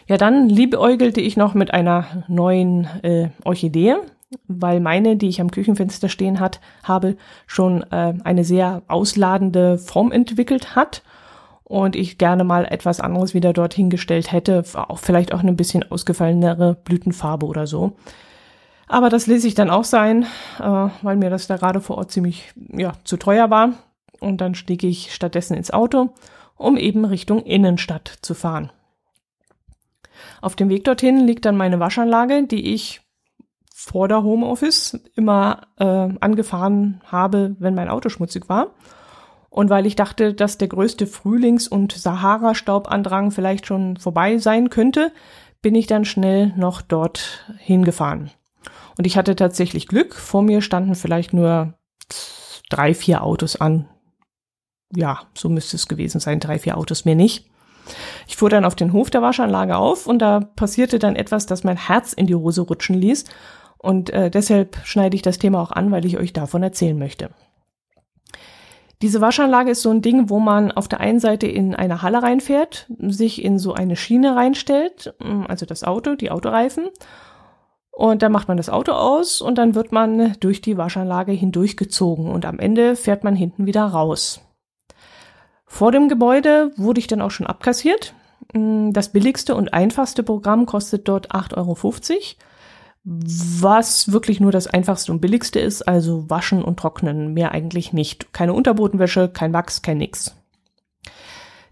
Ja, 0.07 0.17
dann 0.17 0.47
liebäugelte 0.47 1.19
ich 1.19 1.35
noch 1.35 1.55
mit 1.55 1.73
einer 1.73 2.23
neuen 2.27 2.85
äh, 3.03 3.29
Orchidee, 3.43 3.95
weil 4.47 4.79
meine, 4.79 5.15
die 5.15 5.29
ich 5.29 5.41
am 5.41 5.51
Küchenfenster 5.51 6.09
stehen 6.09 6.39
hat, 6.39 6.59
habe, 6.83 7.17
schon 7.45 7.83
äh, 7.91 8.13
eine 8.23 8.43
sehr 8.43 8.83
ausladende 8.87 9.77
Form 9.77 10.11
entwickelt 10.11 10.75
hat 10.75 11.03
und 11.63 11.95
ich 11.95 12.17
gerne 12.17 12.43
mal 12.43 12.65
etwas 12.65 12.99
anderes 12.99 13.33
wieder 13.33 13.53
dorthin 13.53 13.89
gestellt 13.89 14.31
hätte, 14.31 14.63
auch 14.73 14.99
vielleicht 14.99 15.33
auch 15.33 15.39
eine 15.39 15.53
bisschen 15.53 15.89
ausgefallenere 15.89 16.75
Blütenfarbe 16.83 17.45
oder 17.45 17.67
so. 17.67 17.93
Aber 18.87 19.09
das 19.09 19.27
ließ 19.27 19.43
ich 19.43 19.53
dann 19.53 19.69
auch 19.69 19.83
sein, 19.83 20.23
äh, 20.59 20.89
weil 21.01 21.17
mir 21.17 21.29
das 21.29 21.47
da 21.47 21.57
gerade 21.57 21.81
vor 21.81 21.97
Ort 21.97 22.11
ziemlich 22.11 22.53
ja, 22.71 22.93
zu 23.03 23.17
teuer 23.17 23.49
war. 23.49 23.73
Und 24.19 24.41
dann 24.41 24.55
stieg 24.55 24.83
ich 24.83 25.13
stattdessen 25.13 25.55
ins 25.55 25.71
Auto, 25.71 26.09
um 26.55 26.77
eben 26.77 27.05
Richtung 27.05 27.43
Innenstadt 27.43 28.17
zu 28.21 28.33
fahren. 28.33 28.71
Auf 30.41 30.55
dem 30.55 30.69
Weg 30.69 30.85
dorthin 30.85 31.27
liegt 31.27 31.45
dann 31.45 31.57
meine 31.57 31.79
Waschanlage, 31.79 32.47
die 32.47 32.73
ich 32.73 33.01
vor 33.79 34.07
der 34.07 34.23
Homeoffice 34.23 34.99
immer 35.13 35.67
äh, 35.77 35.85
angefahren 35.85 36.99
habe, 37.05 37.55
wenn 37.59 37.75
mein 37.75 37.89
Auto 37.89 38.09
schmutzig 38.09 38.49
war. 38.49 38.71
Und 39.51 39.69
weil 39.69 39.85
ich 39.85 39.95
dachte, 39.95 40.33
dass 40.33 40.57
der 40.57 40.67
größte 40.67 41.05
Frühlings- 41.05 41.67
und 41.67 41.91
Sahara-Staubandrang 41.91 43.29
vielleicht 43.29 43.67
schon 43.67 43.95
vorbei 43.97 44.39
sein 44.39 44.71
könnte, 44.71 45.11
bin 45.61 45.75
ich 45.75 45.85
dann 45.85 46.05
schnell 46.05 46.53
noch 46.57 46.81
dort 46.81 47.45
hingefahren. 47.59 48.31
Und 48.97 49.05
ich 49.05 49.15
hatte 49.15 49.35
tatsächlich 49.35 49.87
Glück. 49.87 50.15
Vor 50.15 50.41
mir 50.41 50.61
standen 50.61 50.95
vielleicht 50.95 51.33
nur 51.33 51.75
drei, 52.71 52.95
vier 52.95 53.23
Autos 53.23 53.57
an. 53.57 53.87
Ja, 54.91 55.19
so 55.35 55.49
müsste 55.49 55.75
es 55.75 55.87
gewesen 55.87 56.19
sein. 56.19 56.39
Drei, 56.39 56.57
vier 56.57 56.79
Autos 56.79 57.05
mehr 57.05 57.15
nicht. 57.15 57.45
Ich 58.27 58.37
fuhr 58.37 58.49
dann 58.49 58.65
auf 58.65 58.75
den 58.75 58.91
Hof 58.91 59.11
der 59.11 59.21
Waschanlage 59.21 59.77
auf 59.77 60.07
und 60.07 60.17
da 60.19 60.39
passierte 60.39 60.97
dann 60.97 61.15
etwas, 61.15 61.45
das 61.45 61.63
mein 61.63 61.77
Herz 61.77 62.11
in 62.11 62.25
die 62.25 62.35
Hose 62.35 62.61
rutschen 62.61 62.99
ließ. 62.99 63.25
Und 63.77 64.09
äh, 64.09 64.29
deshalb 64.29 64.77
schneide 64.83 65.15
ich 65.15 65.21
das 65.21 65.37
Thema 65.37 65.61
auch 65.61 65.71
an, 65.71 65.91
weil 65.91 66.05
ich 66.05 66.17
euch 66.17 66.33
davon 66.33 66.63
erzählen 66.63 66.97
möchte. 66.97 67.29
Diese 69.03 69.21
Waschanlage 69.21 69.71
ist 69.71 69.83
so 69.83 69.91
ein 69.91 70.01
Ding, 70.01 70.29
wo 70.29 70.39
man 70.39 70.71
auf 70.71 70.87
der 70.87 70.99
einen 70.99 71.19
Seite 71.19 71.45
in 71.45 71.75
eine 71.75 72.01
Halle 72.01 72.23
reinfährt, 72.23 72.87
sich 72.97 73.43
in 73.43 73.59
so 73.59 73.73
eine 73.73 73.95
Schiene 73.95 74.35
reinstellt, 74.35 75.13
mm, 75.19 75.43
also 75.47 75.67
das 75.67 75.83
Auto, 75.83 76.15
die 76.15 76.31
Autoreifen. 76.31 76.89
Und 77.91 78.21
dann 78.21 78.31
macht 78.31 78.47
man 78.47 78.57
das 78.57 78.69
Auto 78.69 78.91
aus 78.93 79.41
und 79.41 79.57
dann 79.57 79.75
wird 79.75 79.91
man 79.91 80.35
durch 80.39 80.61
die 80.61 80.77
Waschanlage 80.77 81.31
hindurchgezogen 81.31 82.29
und 82.29 82.45
am 82.45 82.59
Ende 82.59 82.95
fährt 82.95 83.23
man 83.23 83.35
hinten 83.35 83.65
wieder 83.65 83.85
raus. 83.85 84.41
Vor 85.65 85.91
dem 85.91 86.07
Gebäude 86.07 86.71
wurde 86.77 86.99
ich 86.99 87.07
dann 87.07 87.21
auch 87.21 87.31
schon 87.31 87.47
abkassiert. 87.47 88.15
Mm, 88.53 88.93
das 88.93 89.11
billigste 89.11 89.53
und 89.53 89.73
einfachste 89.73 90.23
Programm 90.23 90.65
kostet 90.65 91.07
dort 91.07 91.31
8,50 91.31 91.57
Euro 91.57 91.75
was 93.09 94.11
wirklich 94.11 94.41
nur 94.41 94.51
das 94.51 94.67
einfachste 94.67 95.13
und 95.13 95.21
billigste 95.21 95.61
ist, 95.61 95.81
also 95.87 96.29
waschen 96.29 96.61
und 96.61 96.77
trocknen, 96.77 97.33
mehr 97.33 97.53
eigentlich 97.53 97.93
nicht. 97.93 98.33
Keine 98.33 98.53
Unterbodenwäsche, 98.53 99.29
kein 99.29 99.53
Wachs, 99.53 99.81
kein 99.81 99.99
nix. 99.99 100.35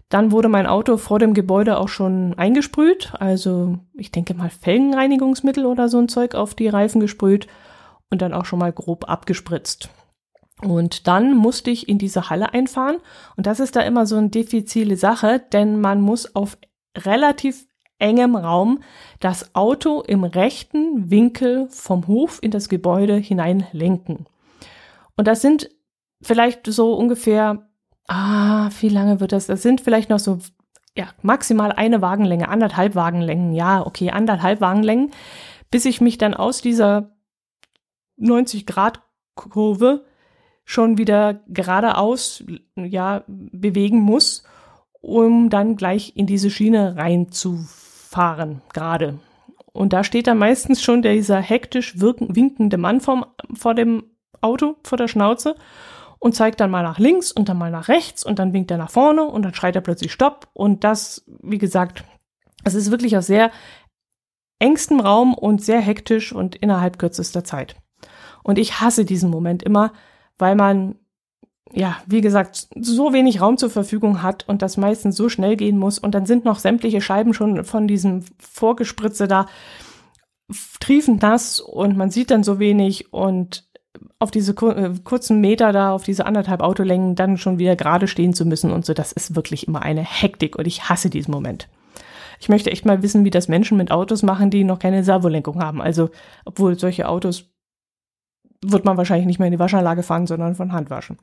Dann 0.08 0.32
wurde 0.32 0.48
mein 0.48 0.66
Auto 0.66 0.96
vor 0.96 1.18
dem 1.18 1.34
Gebäude 1.34 1.76
auch 1.76 1.88
schon 1.88 2.32
eingesprüht, 2.38 3.12
also 3.18 3.78
ich 3.92 4.12
denke 4.12 4.32
mal 4.32 4.48
Felgenreinigungsmittel 4.48 5.66
oder 5.66 5.90
so 5.90 5.98
ein 5.98 6.08
Zeug 6.08 6.34
auf 6.34 6.54
die 6.54 6.68
Reifen 6.68 7.00
gesprüht 7.00 7.48
und 8.08 8.22
dann 8.22 8.32
auch 8.32 8.46
schon 8.46 8.60
mal 8.60 8.72
grob 8.72 9.10
abgespritzt. 9.10 9.90
Und 10.62 11.06
dann 11.06 11.36
musste 11.36 11.70
ich 11.70 11.86
in 11.86 11.98
diese 11.98 12.30
Halle 12.30 12.54
einfahren 12.54 12.96
und 13.36 13.46
das 13.46 13.60
ist 13.60 13.76
da 13.76 13.82
immer 13.82 14.06
so 14.06 14.16
eine 14.16 14.30
diffizile 14.30 14.96
Sache, 14.96 15.42
denn 15.52 15.80
man 15.82 16.00
muss 16.00 16.34
auf 16.34 16.56
relativ 16.96 17.65
engem 17.98 18.36
Raum 18.36 18.82
das 19.20 19.54
Auto 19.54 20.02
im 20.02 20.24
rechten 20.24 21.10
Winkel 21.10 21.68
vom 21.70 22.06
Hof 22.06 22.38
in 22.42 22.50
das 22.50 22.68
Gebäude 22.68 23.16
hinein 23.16 23.66
lenken. 23.72 24.26
Und 25.16 25.26
das 25.26 25.40
sind 25.40 25.70
vielleicht 26.22 26.66
so 26.66 26.94
ungefähr, 26.94 27.68
ah, 28.06 28.70
wie 28.80 28.88
lange 28.88 29.20
wird 29.20 29.32
das? 29.32 29.46
Das 29.46 29.62
sind 29.62 29.80
vielleicht 29.80 30.10
noch 30.10 30.18
so, 30.18 30.38
ja, 30.94 31.08
maximal 31.22 31.72
eine 31.72 32.02
Wagenlänge, 32.02 32.48
anderthalb 32.48 32.94
Wagenlängen, 32.94 33.52
ja, 33.52 33.84
okay, 33.84 34.10
anderthalb 34.10 34.60
Wagenlängen, 34.60 35.12
bis 35.70 35.84
ich 35.84 36.00
mich 36.00 36.18
dann 36.18 36.34
aus 36.34 36.60
dieser 36.60 37.16
90 38.16 38.66
Grad 38.66 39.02
Kurve 39.34 40.04
schon 40.64 40.98
wieder 40.98 41.42
geradeaus, 41.48 42.44
ja, 42.76 43.24
bewegen 43.26 44.00
muss, 44.00 44.44
um 45.00 45.50
dann 45.50 45.76
gleich 45.76 46.16
in 46.16 46.26
diese 46.26 46.50
Schiene 46.50 46.96
reinzufahren 46.96 47.85
fahren 48.16 48.62
gerade. 48.72 49.18
Und 49.74 49.92
da 49.92 50.02
steht 50.02 50.26
dann 50.26 50.38
meistens 50.38 50.82
schon 50.82 51.02
dieser 51.02 51.38
hektisch 51.38 52.00
wirken, 52.00 52.34
winkende 52.34 52.78
Mann 52.78 53.02
vom, 53.02 53.26
vor 53.52 53.74
dem 53.74 54.04
Auto, 54.40 54.76
vor 54.84 54.96
der 54.96 55.06
Schnauze 55.06 55.54
und 56.18 56.34
zeigt 56.34 56.60
dann 56.60 56.70
mal 56.70 56.82
nach 56.82 56.98
links 56.98 57.30
und 57.30 57.50
dann 57.50 57.58
mal 57.58 57.70
nach 57.70 57.88
rechts 57.88 58.24
und 58.24 58.38
dann 58.38 58.54
winkt 58.54 58.70
er 58.70 58.78
nach 58.78 58.88
vorne 58.88 59.24
und 59.24 59.42
dann 59.42 59.52
schreit 59.52 59.76
er 59.76 59.82
plötzlich 59.82 60.12
Stopp. 60.12 60.48
Und 60.54 60.82
das, 60.82 61.26
wie 61.42 61.58
gesagt, 61.58 62.04
es 62.64 62.74
ist 62.74 62.90
wirklich 62.90 63.18
aus 63.18 63.26
sehr 63.26 63.50
engstem 64.60 65.00
Raum 65.00 65.34
und 65.34 65.62
sehr 65.62 65.80
hektisch 65.80 66.32
und 66.32 66.56
innerhalb 66.56 66.98
kürzester 66.98 67.44
Zeit. 67.44 67.76
Und 68.42 68.56
ich 68.56 68.80
hasse 68.80 69.04
diesen 69.04 69.28
Moment 69.28 69.62
immer, 69.62 69.92
weil 70.38 70.54
man 70.54 70.94
ja, 71.72 71.96
wie 72.06 72.20
gesagt, 72.20 72.68
so 72.80 73.12
wenig 73.12 73.40
Raum 73.40 73.58
zur 73.58 73.70
Verfügung 73.70 74.22
hat 74.22 74.48
und 74.48 74.62
das 74.62 74.76
meistens 74.76 75.16
so 75.16 75.28
schnell 75.28 75.56
gehen 75.56 75.78
muss 75.78 75.98
und 75.98 76.14
dann 76.14 76.26
sind 76.26 76.44
noch 76.44 76.58
sämtliche 76.58 77.00
Scheiben 77.00 77.34
schon 77.34 77.64
von 77.64 77.88
diesem 77.88 78.24
Vorgespritze 78.38 79.26
da 79.26 79.46
triefend 80.78 81.22
nass 81.22 81.60
und 81.60 81.96
man 81.96 82.10
sieht 82.10 82.30
dann 82.30 82.44
so 82.44 82.58
wenig 82.58 83.12
und 83.12 83.64
auf 84.18 84.30
diese 84.30 84.52
äh, 84.52 84.92
kurzen 85.02 85.40
Meter 85.40 85.72
da, 85.72 85.92
auf 85.92 86.04
diese 86.04 86.26
anderthalb 86.26 86.60
Autolängen 86.60 87.14
dann 87.14 87.36
schon 87.36 87.58
wieder 87.58 87.76
gerade 87.76 88.08
stehen 88.08 88.34
zu 88.34 88.44
müssen 88.44 88.70
und 88.70 88.84
so, 88.84 88.94
das 88.94 89.12
ist 89.12 89.34
wirklich 89.34 89.66
immer 89.66 89.82
eine 89.82 90.02
Hektik 90.02 90.56
und 90.56 90.66
ich 90.66 90.88
hasse 90.88 91.10
diesen 91.10 91.32
Moment. 91.32 91.68
Ich 92.38 92.48
möchte 92.48 92.70
echt 92.70 92.84
mal 92.84 93.02
wissen, 93.02 93.24
wie 93.24 93.30
das 93.30 93.48
Menschen 93.48 93.78
mit 93.78 93.90
Autos 93.90 94.22
machen, 94.22 94.50
die 94.50 94.62
noch 94.62 94.78
keine 94.78 95.02
Servolenkung 95.02 95.62
haben. 95.62 95.80
Also, 95.80 96.10
obwohl 96.44 96.78
solche 96.78 97.08
Autos 97.08 97.46
wird 98.62 98.84
man 98.84 98.96
wahrscheinlich 98.96 99.26
nicht 99.26 99.38
mehr 99.38 99.46
in 99.46 99.52
die 99.52 99.58
Waschanlage 99.58 100.02
fahren, 100.02 100.26
sondern 100.26 100.54
von 100.54 100.72
Hand 100.72 100.90
waschen. 100.90 101.18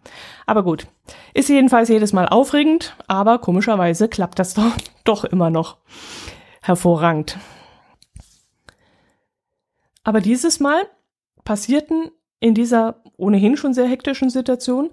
Aber 0.46 0.63
gut. 0.63 0.88
Ist 1.34 1.50
jedenfalls 1.50 1.90
jedes 1.90 2.13
Mal 2.13 2.28
aufregend, 2.28 2.96
aber 3.08 3.40
komischerweise 3.40 4.08
klappt 4.08 4.40
das 4.40 4.54
doch, 4.56 4.75
doch 5.04 5.24
immer 5.25 5.50
noch 5.50 5.78
hervorragend. 6.62 7.38
Aber 10.04 10.22
dieses 10.22 10.60
Mal 10.60 10.84
passierten 11.44 12.12
in 12.40 12.54
dieser 12.54 13.02
ohnehin 13.18 13.58
schon 13.58 13.74
sehr 13.74 13.88
hektischen 13.88 14.30
Situation 14.30 14.90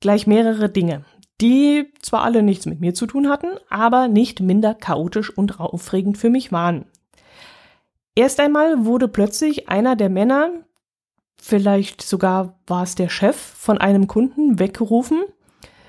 gleich 0.00 0.26
mehrere 0.26 0.68
Dinge, 0.68 1.04
die 1.40 1.92
zwar 2.00 2.22
alle 2.22 2.42
nichts 2.42 2.66
mit 2.66 2.80
mir 2.80 2.94
zu 2.94 3.06
tun 3.06 3.28
hatten, 3.28 3.48
aber 3.68 4.08
nicht 4.08 4.40
minder 4.40 4.74
chaotisch 4.74 5.36
und 5.36 5.60
aufregend 5.60 6.18
für 6.18 6.30
mich 6.30 6.52
waren. 6.52 6.86
Erst 8.14 8.40
einmal 8.40 8.84
wurde 8.84 9.08
plötzlich 9.08 9.68
einer 9.68 9.94
der 9.94 10.10
Männer, 10.10 10.50
vielleicht 11.42 12.02
sogar 12.02 12.54
war 12.66 12.82
es 12.82 12.94
der 12.94 13.08
Chef 13.08 13.36
von 13.36 13.78
einem 13.78 14.06
Kunden 14.06 14.58
weggerufen, 14.58 15.22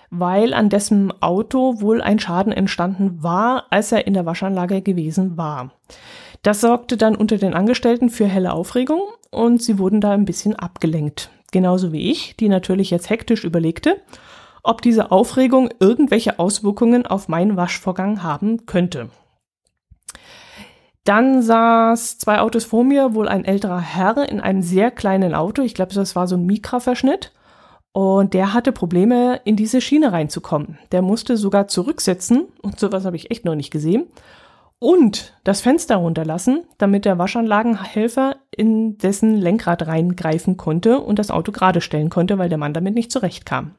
weil 0.10 0.54
an 0.54 0.70
dessen 0.70 1.14
Auto 1.22 1.82
wohl 1.82 2.02
ein 2.02 2.20
Schaden 2.20 2.52
entstanden 2.52 3.24
war, 3.24 3.66
als 3.70 3.92
er 3.92 4.08
in 4.08 4.14
der 4.14 4.26
Waschanlage 4.26 4.82
gewesen 4.82 5.38
war. 5.38 5.72
Das 6.44 6.62
sorgte 6.62 6.98
dann 6.98 7.16
unter 7.16 7.38
den 7.38 7.54
Angestellten 7.54 8.10
für 8.10 8.26
helle 8.26 8.54
Aufregung 8.54 9.02
und 9.30 9.62
sie 9.62 9.78
wurden 9.78 10.02
da 10.02 10.12
ein 10.12 10.26
bisschen 10.26 10.56
abgelenkt. 10.56 11.30
Genauso 11.52 11.92
wie 11.92 12.12
ich, 12.12 12.36
die 12.38 12.50
natürlich 12.50 12.90
jetzt 12.90 13.10
hektisch 13.10 13.44
überlegte, 13.44 14.02
ob 14.64 14.82
diese 14.82 15.12
Aufregung 15.12 15.70
irgendwelche 15.80 16.40
Auswirkungen 16.40 17.06
auf 17.06 17.28
meinen 17.28 17.58
Waschvorgang 17.58 18.24
haben 18.24 18.66
könnte. 18.66 19.10
Dann 21.04 21.42
saß 21.42 22.20
zwei 22.20 22.40
Autos 22.40 22.66
vor 22.66 22.84
mir, 22.84 23.16
wohl 23.16 23.28
ein 23.28 23.46
älterer 23.46 23.80
Herr 23.80 24.30
in 24.30 24.40
einem 24.40 24.62
sehr 24.62 24.92
kleinen 24.92 25.34
Auto. 25.34 25.64
Ich 25.64 25.74
glaube, 25.74 25.94
das 25.94 26.16
war 26.16 26.28
so 26.28 26.36
ein 26.36 26.46
Mikra-Verschnitt. 26.46 27.32
Und 27.94 28.34
der 28.34 28.54
hatte 28.54 28.72
Probleme, 28.72 29.42
in 29.44 29.56
diese 29.56 29.82
Schiene 29.82 30.14
reinzukommen. 30.14 30.78
Der 30.92 31.02
musste 31.02 31.36
sogar 31.38 31.68
zurücksetzen, 31.68 32.48
und 32.62 32.80
sowas 32.80 33.04
habe 33.04 33.18
ich 33.18 33.32
echt 33.32 33.44
noch 33.44 33.56
nicht 33.56 33.72
gesehen, 33.72 34.08
und 34.80 35.38
das 35.44 35.62
Fenster 35.62 35.98
runterlassen, 35.98 36.64
damit 36.80 37.06
der 37.06 37.20
Waschanlagenhelfer 37.20 38.38
in 38.50 38.98
dessen 38.98 39.38
Lenkrad 39.38 39.86
reingreifen 39.86 40.58
konnte 40.58 41.02
und 41.02 41.20
das 41.20 41.30
Auto 41.30 41.52
gerade 41.52 41.82
stellen 41.82 42.10
konnte, 42.10 42.40
weil 42.40 42.50
der 42.50 42.58
Mann 42.58 42.74
damit 42.74 42.96
nicht 42.96 43.12
zurechtkam. 43.12 43.76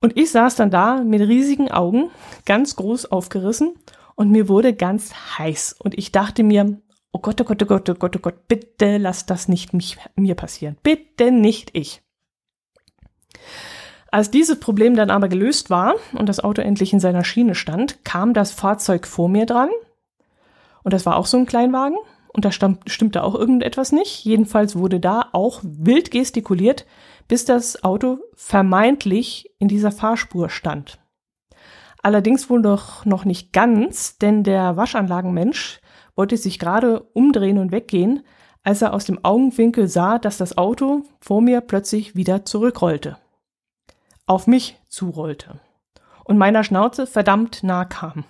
Und 0.00 0.16
ich 0.16 0.30
saß 0.30 0.56
dann 0.56 0.70
da 0.70 1.02
mit 1.02 1.20
riesigen 1.20 1.70
Augen, 1.70 2.10
ganz 2.46 2.76
groß 2.76 3.12
aufgerissen 3.12 3.74
und 4.14 4.30
mir 4.30 4.48
wurde 4.48 4.74
ganz 4.74 5.12
heiß 5.38 5.76
und 5.78 5.96
ich 5.98 6.12
dachte 6.12 6.42
mir, 6.42 6.80
oh 7.12 7.18
Gott, 7.20 7.40
oh 7.40 7.44
Gott, 7.44 7.62
oh 7.62 7.66
Gott, 7.66 7.88
oh 7.90 7.94
Gott, 7.94 8.16
oh 8.16 8.20
Gott, 8.20 8.48
bitte 8.48 8.98
lass 8.98 9.26
das 9.26 9.48
nicht 9.48 9.72
mich, 9.72 9.96
mir 10.16 10.34
passieren. 10.34 10.76
Bitte 10.82 11.30
nicht 11.30 11.70
ich. 11.72 12.02
Als 14.10 14.30
dieses 14.30 14.60
Problem 14.60 14.94
dann 14.94 15.10
aber 15.10 15.28
gelöst 15.28 15.70
war 15.70 15.94
und 16.12 16.28
das 16.28 16.38
Auto 16.38 16.62
endlich 16.62 16.92
in 16.92 17.00
seiner 17.00 17.24
Schiene 17.24 17.56
stand, 17.56 18.04
kam 18.04 18.32
das 18.32 18.52
Fahrzeug 18.52 19.06
vor 19.06 19.28
mir 19.28 19.44
dran. 19.44 19.70
Und 20.84 20.92
das 20.92 21.04
war 21.04 21.16
auch 21.16 21.26
so 21.26 21.36
ein 21.36 21.46
Kleinwagen. 21.46 21.98
Und 22.28 22.44
da 22.44 22.52
stimmte 22.52 23.22
auch 23.22 23.34
irgendetwas 23.34 23.90
nicht. 23.92 24.24
Jedenfalls 24.24 24.76
wurde 24.76 25.00
da 25.00 25.28
auch 25.32 25.60
wild 25.64 26.10
gestikuliert, 26.10 26.84
bis 27.26 27.44
das 27.44 27.82
Auto 27.82 28.18
vermeintlich 28.34 29.50
in 29.58 29.68
dieser 29.68 29.92
Fahrspur 29.92 30.48
stand. 30.48 30.98
Allerdings 32.04 32.50
wohl 32.50 32.60
doch 32.60 33.06
noch 33.06 33.24
nicht 33.24 33.54
ganz, 33.54 34.18
denn 34.18 34.42
der 34.42 34.76
Waschanlagenmensch 34.76 35.80
wollte 36.14 36.36
sich 36.36 36.58
gerade 36.58 37.00
umdrehen 37.14 37.56
und 37.56 37.72
weggehen, 37.72 38.22
als 38.62 38.82
er 38.82 38.92
aus 38.92 39.06
dem 39.06 39.24
Augenwinkel 39.24 39.88
sah, 39.88 40.18
dass 40.18 40.36
das 40.36 40.58
Auto 40.58 41.04
vor 41.22 41.40
mir 41.40 41.62
plötzlich 41.62 42.14
wieder 42.14 42.44
zurückrollte. 42.44 43.16
Auf 44.26 44.46
mich 44.46 44.78
zurollte. 44.86 45.60
Und 46.24 46.36
meiner 46.36 46.62
Schnauze 46.62 47.06
verdammt 47.06 47.62
nah 47.62 47.86
kam. 47.86 48.24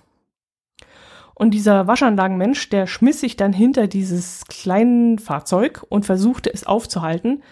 Und 1.35 1.51
dieser 1.51 1.89
Waschanlagenmensch, 1.89 2.69
der 2.69 2.87
schmiss 2.87 3.19
sich 3.19 3.35
dann 3.35 3.53
hinter 3.53 3.89
dieses 3.89 4.45
kleine 4.45 5.19
Fahrzeug 5.19 5.85
und 5.89 6.07
versuchte 6.07 6.55
es 6.55 6.65
aufzuhalten, 6.65 7.43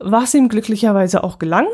was 0.00 0.34
ihm 0.34 0.48
glücklicherweise 0.48 1.22
auch 1.22 1.38
gelang 1.38 1.68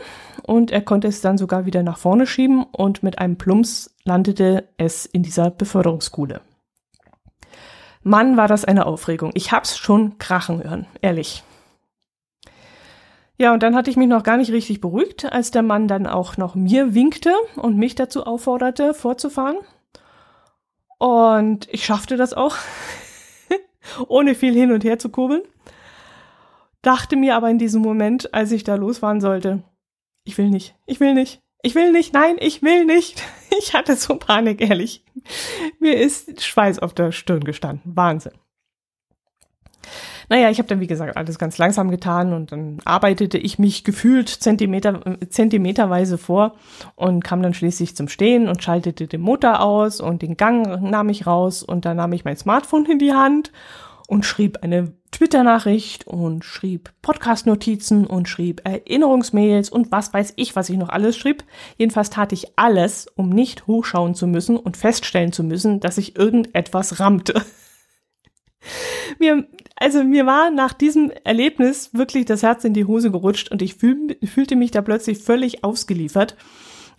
und 0.47 0.71
er 0.71 0.83
konnte 0.83 1.09
es 1.09 1.21
dann 1.21 1.39
sogar 1.39 1.67
wieder 1.67 1.83
nach 1.83 1.99
vorne 1.99 2.27
schieben 2.27 2.65
und 2.65 3.03
mit 3.03 3.19
einem 3.19 3.37
Plumps 3.37 3.95
landete 4.05 4.69
es 4.77 5.07
in 5.07 5.23
dieser 5.23 5.51
Beförderungskuhle. 5.51 6.41
Mann, 8.03 8.37
war 8.37 8.49
das 8.49 8.65
eine 8.65 8.87
Aufregung. 8.87 9.31
Ich 9.35 9.53
hab's 9.53 9.79
schon 9.79 10.19
krachen 10.19 10.63
hören, 10.63 10.87
ehrlich. 11.01 11.43
Ja, 13.39 13.53
und 13.53 13.63
dann 13.63 13.75
hatte 13.75 13.91
ich 13.91 13.97
mich 13.97 14.09
noch 14.09 14.23
gar 14.23 14.37
nicht 14.37 14.53
richtig 14.53 14.81
beruhigt, 14.81 15.33
als 15.33 15.51
der 15.51 15.63
Mann 15.63 15.89
dann 15.89 16.07
auch 16.07 16.37
noch 16.37 16.55
mir 16.55 16.95
winkte 16.95 17.33
und 17.57 17.79
mich 17.79 17.95
dazu 17.95 18.25
aufforderte, 18.25 18.95
vorzufahren. 18.95 19.57
Und 20.99 21.67
ich 21.73 21.85
schaffte 21.85 22.17
das 22.17 22.35
auch, 22.35 22.57
ohne 24.09 24.35
viel 24.35 24.55
hin 24.55 24.73
und 24.73 24.85
her 24.85 24.99
zu 24.99 25.09
kurbeln 25.09 25.43
dachte 26.85 27.17
mir 27.17 27.35
aber 27.37 27.51
in 27.51 27.59
diesem 27.59 27.83
Moment, 27.83 28.33
als 28.35 28.53
ich 28.53 28.65
da 28.65 28.75
losfahren 28.75 29.21
sollte, 29.21 29.63
ich 30.25 30.39
will 30.39 30.51
nicht, 30.51 30.75
ich 30.87 31.01
will 31.01 31.15
nicht, 31.15 31.43
ich 31.63 31.75
will 31.75 31.93
nicht, 31.93 32.13
nein, 32.13 32.37
ich 32.39 32.63
will 32.63 32.85
nicht. 32.85 33.23
Ich 33.57 33.73
hatte 33.73 33.95
so 33.95 34.17
Panik, 34.17 34.61
ehrlich. 34.61 35.05
Mir 35.79 35.97
ist 35.97 36.43
Schweiß 36.43 36.81
auf 36.81 36.93
der 36.93 37.13
Stirn 37.13 37.45
gestanden. 37.45 37.95
Wahnsinn. 37.95 38.33
Naja, 40.29 40.51
ich 40.51 40.59
habe 40.59 40.69
dann, 40.69 40.81
wie 40.81 40.89
gesagt, 40.89 41.17
alles 41.17 41.39
ganz 41.39 41.57
langsam 41.59 41.89
getan 41.89 42.33
und 42.33 42.51
dann 42.51 42.79
arbeitete 42.85 43.39
ich 43.39 43.61
mich 43.61 43.85
gefühlt 43.85 44.29
Zentimeter, 44.29 45.19
zentimeterweise 45.29 46.19
vor 46.19 46.57
und 46.97 47.23
kam 47.23 47.43
dann 47.43 47.55
schließlich 47.55 47.95
zum 47.95 48.09
Stehen 48.09 48.49
und 48.49 48.63
schaltete 48.63 49.07
den 49.07 49.21
Motor 49.21 49.61
aus 49.61 50.01
und 50.01 50.23
den 50.23 50.37
Gang 50.37 50.83
nahm 50.83 51.09
ich 51.11 51.29
raus 51.29 51.63
und 51.63 51.85
dann 51.85 51.99
nahm 51.99 52.13
ich 52.13 52.25
mein 52.25 52.37
Smartphone 52.37 52.87
in 52.87 52.99
die 52.99 53.13
Hand 53.13 53.53
und 54.09 54.25
schrieb 54.25 54.59
eine 54.63 54.93
Twitter-Nachricht 55.15 56.09
und 56.09 56.45
schrieb 56.45 56.93
Podcast-Notizen 57.01 58.05
und 58.05 58.29
schrieb 58.29 58.63
Erinnerungsmails 58.65 59.71
und 59.71 59.93
was 59.93 60.13
weiß 60.13 60.33
ich, 60.35 60.57
was 60.57 60.69
ich 60.71 60.77
noch 60.77 60.89
alles 60.89 61.17
schrieb. 61.17 61.45
Jedenfalls 61.79 62.11
tat 62.11 62.33
ich 62.33 62.59
alles, 62.59 63.07
um 63.15 63.29
nicht 63.29 63.69
hochschauen 63.69 64.17
zu 64.17 64.27
müssen 64.27 64.57
und 64.57 64.77
feststellen 64.77 65.31
zu 65.31 65.45
müssen, 65.45 65.79
dass 65.79 65.99
ich 65.99 66.17
irgendetwas 66.19 66.99
rammte. 66.99 67.41
mir, 69.21 69.47
also 69.77 70.03
mir 70.03 70.27
war 70.27 70.51
nach 70.51 70.73
diesem 70.73 71.13
Erlebnis 71.23 71.95
wirklich 71.95 72.25
das 72.25 72.43
Herz 72.43 72.65
in 72.65 72.75
die 72.75 72.87
Hose 72.87 73.13
gerutscht 73.13 73.53
und 73.53 73.63
ich 73.63 73.77
fühl, 73.77 74.17
fühlte 74.25 74.57
mich 74.57 74.73
da 74.73 74.83
plötzlich 74.83 75.19
völlig 75.19 75.63
ausgeliefert. 75.63 76.35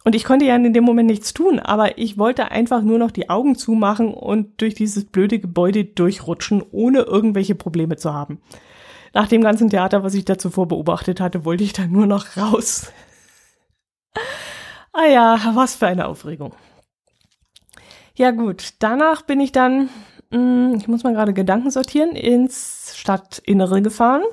Und 0.06 0.14
ich 0.14 0.24
konnte 0.24 0.46
ja 0.46 0.56
in 0.56 0.72
dem 0.72 0.84
Moment 0.84 1.10
nichts 1.10 1.34
tun, 1.34 1.60
aber 1.60 1.98
ich 1.98 2.20
wollte 2.20 2.52
einfach 2.52 2.84
nur 2.84 3.00
noch 3.00 3.10
die 3.10 3.32
Augen 3.32 3.56
zumachen 3.56 4.14
und 4.14 4.62
durch 4.62 4.76
dieses 4.76 5.06
blöde 5.06 5.40
Gebäude 5.40 5.84
durchrutschen, 5.84 6.64
ohne 6.72 7.00
irgendwelche 7.00 7.56
Probleme 7.56 7.98
zu 7.98 8.14
haben. 8.14 8.40
Nach 9.16 9.28
dem 9.28 9.42
ganzen 9.42 9.72
Theater, 9.72 10.04
was 10.04 10.14
ich 10.14 10.24
da 10.24 10.38
zuvor 10.38 10.68
beobachtet 10.68 11.20
hatte, 11.20 11.44
wollte 11.44 11.64
ich 11.64 11.74
da 11.74 11.88
nur 11.88 12.06
noch 12.06 12.38
raus. 12.38 12.92
ah 14.94 15.08
ja, 15.08 15.40
was 15.56 15.74
für 15.74 15.88
eine 15.88 16.06
Aufregung. 16.06 16.54
Ja 18.14 18.30
gut, 18.30 18.76
danach 18.78 19.24
bin 19.24 19.40
ich 19.40 19.54
dann, 19.54 19.90
mh, 20.30 20.38
hm, 20.38 20.76
ich 20.76 20.88
muss 20.88 21.04
mal 21.04 21.14
gerade 21.14 21.34
Gedanken 21.34 21.72
sortieren, 21.72 22.12
ins 22.12 22.94
Stadtinnere 22.96 23.82
gefahren, 23.82 24.24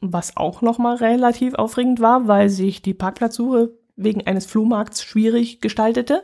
was 0.00 0.38
auch 0.38 0.62
nochmal 0.62 0.96
relativ 0.96 1.52
aufregend 1.52 2.00
war, 2.00 2.28
weil 2.28 2.48
sich 2.48 2.80
die 2.80 2.94
Parkplatzsuche 2.94 3.74
wegen 3.96 4.26
eines 4.26 4.46
Flohmarkts 4.46 5.02
schwierig 5.02 5.60
gestaltete 5.60 6.22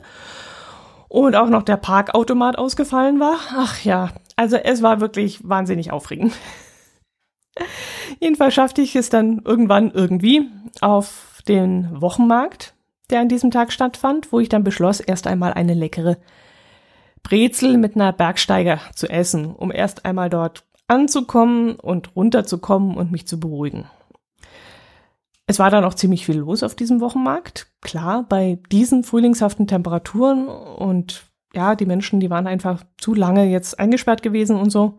und 1.08 1.36
auch 1.36 1.48
noch 1.48 1.62
der 1.62 1.76
Parkautomat 1.76 2.56
ausgefallen 2.56 3.20
war. 3.20 3.36
Ach 3.50 3.82
ja, 3.84 4.10
also 4.36 4.56
es 4.56 4.82
war 4.82 5.00
wirklich 5.00 5.46
wahnsinnig 5.46 5.90
aufregend. 5.90 6.32
Jedenfalls 8.20 8.54
schaffte 8.54 8.82
ich 8.82 8.96
es 8.96 9.10
dann 9.10 9.42
irgendwann 9.44 9.90
irgendwie 9.90 10.48
auf 10.80 11.42
den 11.48 12.00
Wochenmarkt, 12.00 12.74
der 13.10 13.20
an 13.20 13.28
diesem 13.28 13.50
Tag 13.50 13.72
stattfand, 13.72 14.32
wo 14.32 14.40
ich 14.40 14.48
dann 14.48 14.64
beschloss, 14.64 15.00
erst 15.00 15.26
einmal 15.26 15.52
eine 15.52 15.74
leckere 15.74 16.16
Brezel 17.22 17.76
mit 17.78 17.94
einer 17.94 18.12
Bergsteiger 18.12 18.80
zu 18.94 19.08
essen, 19.08 19.54
um 19.54 19.70
erst 19.70 20.04
einmal 20.04 20.30
dort 20.30 20.64
anzukommen 20.88 21.76
und 21.76 22.16
runterzukommen 22.16 22.96
und 22.96 23.12
mich 23.12 23.26
zu 23.26 23.38
beruhigen. 23.38 23.86
Es 25.52 25.58
war 25.58 25.68
dann 25.68 25.84
auch 25.84 25.92
ziemlich 25.92 26.24
viel 26.24 26.38
los 26.38 26.62
auf 26.62 26.74
diesem 26.74 27.02
Wochenmarkt. 27.02 27.66
Klar, 27.82 28.24
bei 28.26 28.58
diesen 28.72 29.04
frühlingshaften 29.04 29.66
Temperaturen 29.66 30.48
und 30.48 31.24
ja, 31.52 31.74
die 31.74 31.84
Menschen, 31.84 32.20
die 32.20 32.30
waren 32.30 32.46
einfach 32.46 32.82
zu 32.96 33.12
lange 33.12 33.44
jetzt 33.44 33.78
eingesperrt 33.78 34.22
gewesen 34.22 34.56
und 34.56 34.70
so. 34.70 34.94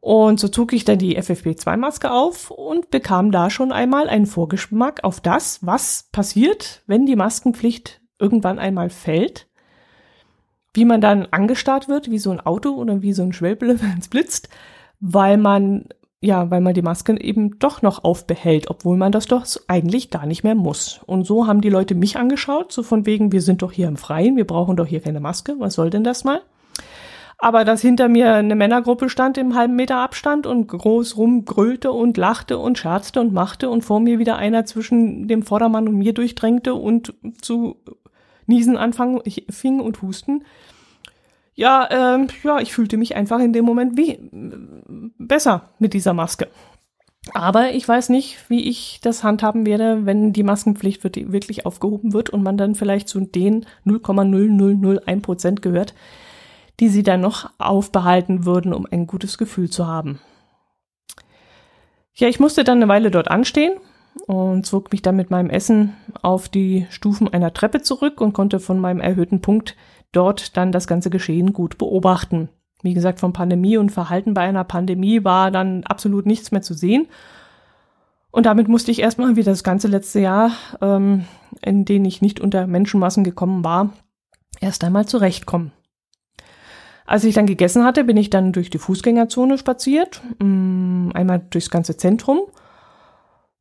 Und 0.00 0.40
so 0.40 0.48
zog 0.48 0.72
ich 0.72 0.84
dann 0.84 0.98
die 0.98 1.16
FFP2-Maske 1.16 2.10
auf 2.10 2.50
und 2.50 2.90
bekam 2.90 3.30
da 3.30 3.48
schon 3.48 3.70
einmal 3.70 4.08
einen 4.08 4.26
Vorgeschmack 4.26 5.04
auf 5.04 5.20
das, 5.20 5.64
was 5.64 6.08
passiert, 6.10 6.82
wenn 6.88 7.06
die 7.06 7.14
Maskenpflicht 7.14 8.00
irgendwann 8.18 8.58
einmal 8.58 8.90
fällt. 8.90 9.46
Wie 10.74 10.84
man 10.84 11.00
dann 11.00 11.26
angestarrt 11.30 11.86
wird, 11.88 12.10
wie 12.10 12.18
so 12.18 12.32
ein 12.32 12.40
Auto 12.40 12.70
oder 12.70 13.02
wie 13.02 13.12
so 13.12 13.22
ein 13.22 13.32
Schwelble, 13.32 13.80
wenn 13.80 13.98
es 14.00 14.08
blitzt, 14.08 14.48
weil 14.98 15.36
man 15.36 15.84
ja, 16.22 16.50
weil 16.50 16.60
man 16.60 16.74
die 16.74 16.82
Maske 16.82 17.18
eben 17.18 17.58
doch 17.58 17.80
noch 17.80 18.04
aufbehält, 18.04 18.68
obwohl 18.68 18.96
man 18.98 19.10
das 19.10 19.26
doch 19.26 19.46
eigentlich 19.68 20.10
gar 20.10 20.26
nicht 20.26 20.44
mehr 20.44 20.54
muss. 20.54 21.00
Und 21.06 21.26
so 21.26 21.46
haben 21.46 21.62
die 21.62 21.70
Leute 21.70 21.94
mich 21.94 22.18
angeschaut, 22.18 22.72
so 22.72 22.82
von 22.82 23.06
wegen, 23.06 23.32
wir 23.32 23.40
sind 23.40 23.62
doch 23.62 23.72
hier 23.72 23.88
im 23.88 23.96
Freien, 23.96 24.36
wir 24.36 24.46
brauchen 24.46 24.76
doch 24.76 24.86
hier 24.86 25.00
keine 25.00 25.20
Maske, 25.20 25.54
was 25.58 25.74
soll 25.74 25.88
denn 25.88 26.04
das 26.04 26.24
mal? 26.24 26.42
Aber 27.38 27.64
dass 27.64 27.80
hinter 27.80 28.08
mir 28.08 28.34
eine 28.34 28.54
Männergruppe 28.54 29.08
stand 29.08 29.38
im 29.38 29.54
halben 29.54 29.74
Meter 29.74 29.96
Abstand 29.96 30.46
und 30.46 30.66
groß 30.66 31.16
rumgrölte 31.16 31.90
und 31.90 32.18
lachte 32.18 32.58
und 32.58 32.76
scherzte 32.76 33.18
und 33.22 33.32
machte 33.32 33.70
und 33.70 33.82
vor 33.82 33.98
mir 33.98 34.18
wieder 34.18 34.36
einer 34.36 34.66
zwischen 34.66 35.26
dem 35.26 35.42
Vordermann 35.42 35.88
und 35.88 35.96
mir 35.96 36.12
durchdrängte 36.12 36.74
und 36.74 37.14
zu 37.40 37.76
niesen 38.44 38.76
anfangen 38.76 39.22
fing 39.48 39.80
und 39.80 40.02
husten, 40.02 40.44
ja, 41.60 41.88
ähm, 41.90 42.28
ja, 42.42 42.58
ich 42.58 42.72
fühlte 42.72 42.96
mich 42.96 43.16
einfach 43.16 43.38
in 43.38 43.52
dem 43.52 43.66
Moment 43.66 43.98
wie 43.98 44.18
besser 45.18 45.68
mit 45.78 45.92
dieser 45.92 46.14
Maske. 46.14 46.48
Aber 47.34 47.74
ich 47.74 47.86
weiß 47.86 48.08
nicht, 48.08 48.48
wie 48.48 48.66
ich 48.66 48.98
das 49.02 49.22
handhaben 49.22 49.66
werde, 49.66 50.06
wenn 50.06 50.32
die 50.32 50.42
Maskenpflicht 50.42 51.04
wirklich 51.04 51.66
aufgehoben 51.66 52.14
wird 52.14 52.30
und 52.30 52.42
man 52.42 52.56
dann 52.56 52.74
vielleicht 52.74 53.10
zu 53.10 53.20
den 53.20 53.66
0,0001 53.84 55.20
Prozent 55.20 55.60
gehört, 55.60 55.92
die 56.80 56.88
sie 56.88 57.02
dann 57.02 57.20
noch 57.20 57.50
aufbehalten 57.58 58.46
würden, 58.46 58.72
um 58.72 58.86
ein 58.90 59.06
gutes 59.06 59.36
Gefühl 59.36 59.68
zu 59.68 59.86
haben. 59.86 60.18
Ja, 62.14 62.28
ich 62.28 62.40
musste 62.40 62.64
dann 62.64 62.78
eine 62.78 62.88
Weile 62.88 63.10
dort 63.10 63.30
anstehen 63.30 63.74
und 64.26 64.64
zog 64.64 64.90
mich 64.92 65.02
dann 65.02 65.16
mit 65.16 65.30
meinem 65.30 65.50
Essen 65.50 65.94
auf 66.22 66.48
die 66.48 66.86
Stufen 66.88 67.28
einer 67.28 67.52
Treppe 67.52 67.82
zurück 67.82 68.22
und 68.22 68.32
konnte 68.32 68.60
von 68.60 68.80
meinem 68.80 69.00
erhöhten 69.00 69.42
Punkt 69.42 69.76
dort 70.12 70.56
dann 70.56 70.72
das 70.72 70.86
ganze 70.86 71.10
Geschehen 71.10 71.52
gut 71.52 71.78
beobachten. 71.78 72.48
Wie 72.82 72.94
gesagt, 72.94 73.20
von 73.20 73.32
Pandemie 73.32 73.76
und 73.76 73.90
Verhalten 73.90 74.34
bei 74.34 74.42
einer 74.42 74.64
Pandemie 74.64 75.24
war 75.24 75.50
dann 75.50 75.84
absolut 75.84 76.26
nichts 76.26 76.50
mehr 76.50 76.62
zu 76.62 76.74
sehen. 76.74 77.08
Und 78.30 78.46
damit 78.46 78.68
musste 78.68 78.90
ich 78.90 79.00
erstmal 79.00 79.36
wie 79.36 79.42
das 79.42 79.64
ganze 79.64 79.88
letzte 79.88 80.20
Jahr, 80.20 80.52
ähm, 80.80 81.24
in 81.62 81.84
dem 81.84 82.04
ich 82.04 82.22
nicht 82.22 82.40
unter 82.40 82.66
Menschenmassen 82.66 83.24
gekommen 83.24 83.64
war, 83.64 83.92
erst 84.60 84.84
einmal 84.84 85.06
zurechtkommen. 85.06 85.72
Als 87.06 87.24
ich 87.24 87.34
dann 87.34 87.46
gegessen 87.46 87.84
hatte, 87.84 88.04
bin 88.04 88.16
ich 88.16 88.30
dann 88.30 88.52
durch 88.52 88.70
die 88.70 88.78
Fußgängerzone 88.78 89.58
spaziert, 89.58 90.22
mm, 90.38 91.10
einmal 91.12 91.40
durchs 91.50 91.70
ganze 91.70 91.96
Zentrum. 91.96 92.42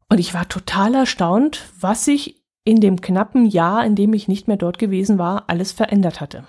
Und 0.07 0.19
ich 0.19 0.35
war 0.35 0.47
total 0.47 0.93
erstaunt, 0.93 1.65
was 1.79 2.05
sich 2.05 2.38
in 2.69 2.81
dem 2.81 3.01
knappen 3.01 3.47
Jahr, 3.47 3.83
in 3.83 3.95
dem 3.95 4.13
ich 4.13 4.27
nicht 4.27 4.47
mehr 4.47 4.55
dort 4.55 4.77
gewesen 4.77 5.17
war, 5.17 5.45
alles 5.47 5.71
verändert 5.71 6.21
hatte. 6.21 6.43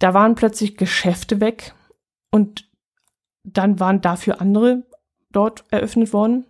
Da 0.00 0.12
waren 0.12 0.34
plötzlich 0.34 0.76
Geschäfte 0.76 1.40
weg 1.40 1.72
und 2.32 2.68
dann 3.44 3.78
waren 3.78 4.00
dafür 4.00 4.40
andere 4.40 4.82
dort 5.30 5.62
eröffnet 5.70 6.12
worden. 6.12 6.46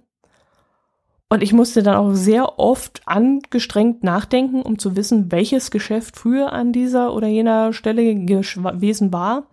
Und 1.28 1.42
ich 1.42 1.52
musste 1.52 1.82
dann 1.82 1.96
auch 1.96 2.14
sehr 2.14 2.58
oft 2.58 3.02
angestrengt 3.06 4.02
nachdenken, 4.02 4.62
um 4.62 4.78
zu 4.78 4.96
wissen, 4.96 5.30
welches 5.30 5.70
Geschäft 5.70 6.16
früher 6.16 6.50
an 6.50 6.72
dieser 6.72 7.12
oder 7.12 7.26
jener 7.26 7.74
Stelle 7.74 8.14
gewesen 8.14 9.12
war 9.12 9.48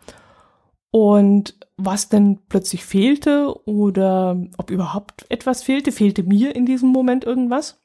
und 0.92 1.58
was 1.76 2.08
denn 2.08 2.40
plötzlich 2.48 2.86
fehlte 2.86 3.54
oder 3.68 4.38
ob 4.58 4.72
überhaupt 4.72 5.26
etwas 5.28 5.64
fehlte. 5.64 5.92
Fehlte 5.92 6.24
mir 6.24 6.56
in 6.56 6.66
diesem 6.66 6.88
Moment 6.94 7.26
irgendwas? 7.26 7.85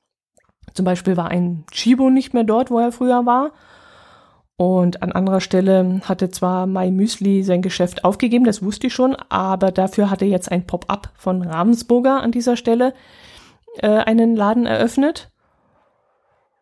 Zum 0.75 0.85
Beispiel 0.85 1.17
war 1.17 1.29
ein 1.29 1.65
Chibo 1.71 2.11
nicht 2.11 2.35
mehr 2.35 2.45
dort, 2.45 2.71
wo 2.71 2.79
er 2.79 2.93
früher 2.93 3.27
war. 3.27 3.53
Und 4.57 5.03
an 5.03 5.13
anderer 5.13 5.41
Stelle 5.41 6.03
hatte 6.05 6.29
zwar 6.29 6.67
Mai 6.67 6.91
Müsli 6.91 7.43
sein 7.43 7.63
Geschäft 7.63 8.05
aufgegeben, 8.05 8.45
das 8.45 8.63
wusste 8.63 8.89
ich 8.89 8.93
schon, 8.93 9.17
aber 9.31 9.71
dafür 9.73 10.11
hatte 10.11 10.27
jetzt 10.27 10.53
ein 10.53 10.67
Pop-up 10.67 11.11
von 11.17 11.41
Ravensburger 11.41 12.21
an 12.21 12.31
dieser 12.31 12.59
Stelle 12.59 12.93
äh, 13.79 13.89
einen 13.89 14.37
Laden 14.37 14.67
eröffnet. 14.67 15.31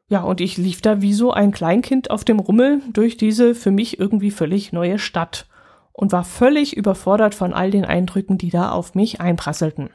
Ja, 0.08 0.22
und 0.22 0.40
ich 0.40 0.56
lief 0.56 0.80
da 0.80 1.02
wie 1.02 1.12
so 1.12 1.32
ein 1.32 1.50
Kleinkind 1.50 2.10
auf 2.10 2.24
dem 2.24 2.38
Rummel 2.38 2.82
durch 2.92 3.16
diese 3.16 3.56
für 3.56 3.72
mich 3.72 3.98
irgendwie 3.98 4.30
völlig 4.30 4.72
neue 4.72 5.00
Stadt 5.00 5.46
und 5.92 6.12
war 6.12 6.22
völlig 6.22 6.76
überfordert 6.76 7.34
von 7.34 7.52
all 7.52 7.72
den 7.72 7.84
Eindrücken, 7.84 8.38
die 8.38 8.50
da 8.50 8.70
auf 8.70 8.94
mich 8.94 9.20
einprasselten. 9.20 9.90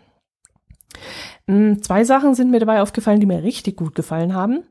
Hm, 1.47 1.82
zwei 1.82 2.03
Sachen 2.03 2.36
sind 2.36 2.51
mir 2.51 2.60
dabei 2.60 2.82
aufgefallen, 2.82 3.19
die 3.19 3.25
mir 3.25 3.43
richtig 3.43 3.77
gut 3.77 3.95
gefallen 3.95 4.34
haben. 4.34 4.63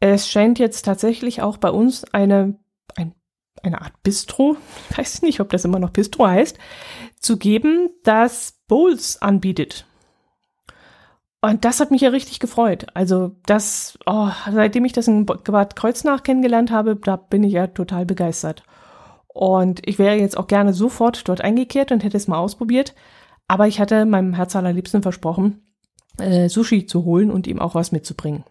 Es 0.00 0.30
scheint 0.30 0.58
jetzt 0.58 0.84
tatsächlich 0.84 1.42
auch 1.42 1.56
bei 1.56 1.70
uns 1.70 2.04
eine, 2.12 2.58
ein, 2.96 3.14
eine 3.62 3.80
Art 3.80 4.02
Bistro, 4.02 4.56
ich 4.90 4.98
weiß 4.98 5.22
nicht, 5.22 5.40
ob 5.40 5.50
das 5.50 5.64
immer 5.64 5.78
noch 5.78 5.90
Bistro 5.90 6.26
heißt, 6.26 6.58
zu 7.18 7.38
geben, 7.38 7.90
das 8.04 8.60
Bowls 8.68 9.20
anbietet. 9.20 9.86
Und 11.40 11.64
das 11.64 11.80
hat 11.80 11.90
mich 11.90 12.00
ja 12.00 12.10
richtig 12.10 12.40
gefreut. 12.40 12.86
Also 12.94 13.36
das, 13.46 13.98
oh, 14.06 14.30
seitdem 14.52 14.84
ich 14.84 14.92
das 14.92 15.06
in 15.06 15.26
Bad 15.26 15.76
Kreuznach 15.76 16.22
kennengelernt 16.22 16.70
habe, 16.70 16.96
da 16.96 17.16
bin 17.16 17.44
ich 17.44 17.52
ja 17.52 17.68
total 17.68 18.04
begeistert. 18.04 18.64
Und 19.28 19.86
ich 19.86 19.98
wäre 19.98 20.16
jetzt 20.16 20.36
auch 20.36 20.46
gerne 20.46 20.72
sofort 20.72 21.28
dort 21.28 21.42
eingekehrt 21.42 21.92
und 21.92 22.02
hätte 22.02 22.16
es 22.16 22.26
mal 22.26 22.38
ausprobiert. 22.38 22.94
Aber 23.48 23.68
ich 23.68 23.80
hatte 23.80 24.06
meinem 24.06 24.32
Herz 24.32 24.56
allerliebsten 24.56 25.02
versprochen, 25.02 25.62
äh, 26.18 26.48
Sushi 26.48 26.86
zu 26.86 27.04
holen 27.04 27.30
und 27.30 27.46
ihm 27.46 27.58
auch 27.58 27.74
was 27.74 27.92
mitzubringen. 27.92 28.44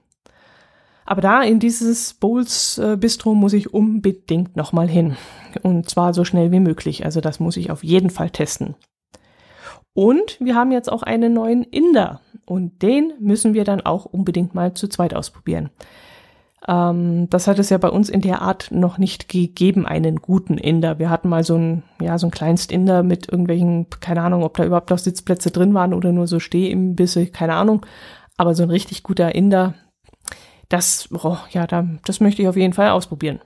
Aber 1.06 1.22
da 1.22 1.44
in 1.44 1.60
dieses 1.60 2.16
Bowls 2.16 2.80
äh, 2.80 2.98
Bistro 2.98 3.36
muss 3.36 3.54
ich 3.54 3.74
unbedingt 3.74 4.56
nochmal 4.56 4.88
hin. 4.88 5.16
Und 5.62 5.90
zwar 5.90 6.14
so 6.14 6.26
schnell 6.26 6.52
wie 6.52 6.60
möglich. 6.60 7.06
Also 7.06 7.22
das 7.22 7.40
muss 7.40 7.58
ich 7.58 7.70
auf 7.70 7.84
jeden 7.84 8.10
Fall 8.10 8.32
testen. 8.32 8.76
Und 9.94 10.38
wir 10.40 10.56
haben 10.56 10.72
jetzt 10.72 10.92
auch 10.92 11.04
einen 11.04 11.34
neuen 11.34 11.64
Inder. 11.64 12.22
Und 12.46 12.82
den 12.82 13.14
müssen 13.20 13.54
wir 13.54 13.64
dann 13.64 13.82
auch 13.82 14.06
unbedingt 14.06 14.56
mal 14.56 14.74
zu 14.74 14.88
zweit 14.88 15.14
ausprobieren. 15.14 15.70
Ähm, 16.68 17.30
das 17.30 17.48
hat 17.48 17.60
es 17.60 17.70
ja 17.70 17.78
bei 17.78 17.90
uns 17.90 18.10
in 18.10 18.22
der 18.22 18.42
Art 18.42 18.70
noch 18.72 18.98
nicht 18.98 19.30
gegeben, 19.30 19.86
einen 19.86 20.18
guten 20.18 20.58
Inder. 20.58 21.00
Wir 21.00 21.10
hatten 21.10 21.30
mal 21.30 21.44
so 21.44 21.56
ein, 21.56 21.84
ja, 22.02 22.18
so 22.18 22.28
ein 22.28 22.32
Kleinst-Inder 22.32 23.04
mit 23.04 23.30
irgendwelchen, 23.30 23.88
keine 24.00 24.22
Ahnung, 24.22 24.44
ob 24.44 24.58
da 24.58 24.66
überhaupt 24.66 24.90
noch 24.90 24.98
Sitzplätze 24.98 25.52
drin 25.52 25.74
waren 25.74 25.94
oder 25.94 26.12
nur 26.12 26.28
so 26.28 26.40
Stehimbisse, 26.40 27.28
keine 27.28 27.56
Ahnung. 27.56 27.86
Aber 28.38 28.56
so 28.56 28.64
ein 28.64 28.72
richtig 28.72 29.04
guter 29.04 29.36
Inder, 29.36 29.76
das, 30.70 31.10
oh, 31.14 31.38
ja, 31.52 31.68
da, 31.68 31.88
das 32.06 32.20
möchte 32.20 32.42
ich 32.42 32.48
auf 32.48 32.58
jeden 32.58 32.74
Fall 32.74 32.90
ausprobieren. 32.90 33.40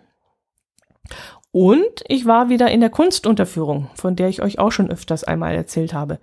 Und 1.52 2.04
ich 2.08 2.26
war 2.26 2.50
wieder 2.50 2.72
in 2.72 2.80
der 2.80 2.90
Kunstunterführung, 2.90 3.90
von 3.96 4.16
der 4.16 4.30
ich 4.30 4.42
euch 4.42 4.60
auch 4.60 4.72
schon 4.72 4.90
öfters 4.90 5.24
einmal 5.24 5.56
erzählt 5.56 5.94
habe, 5.94 6.20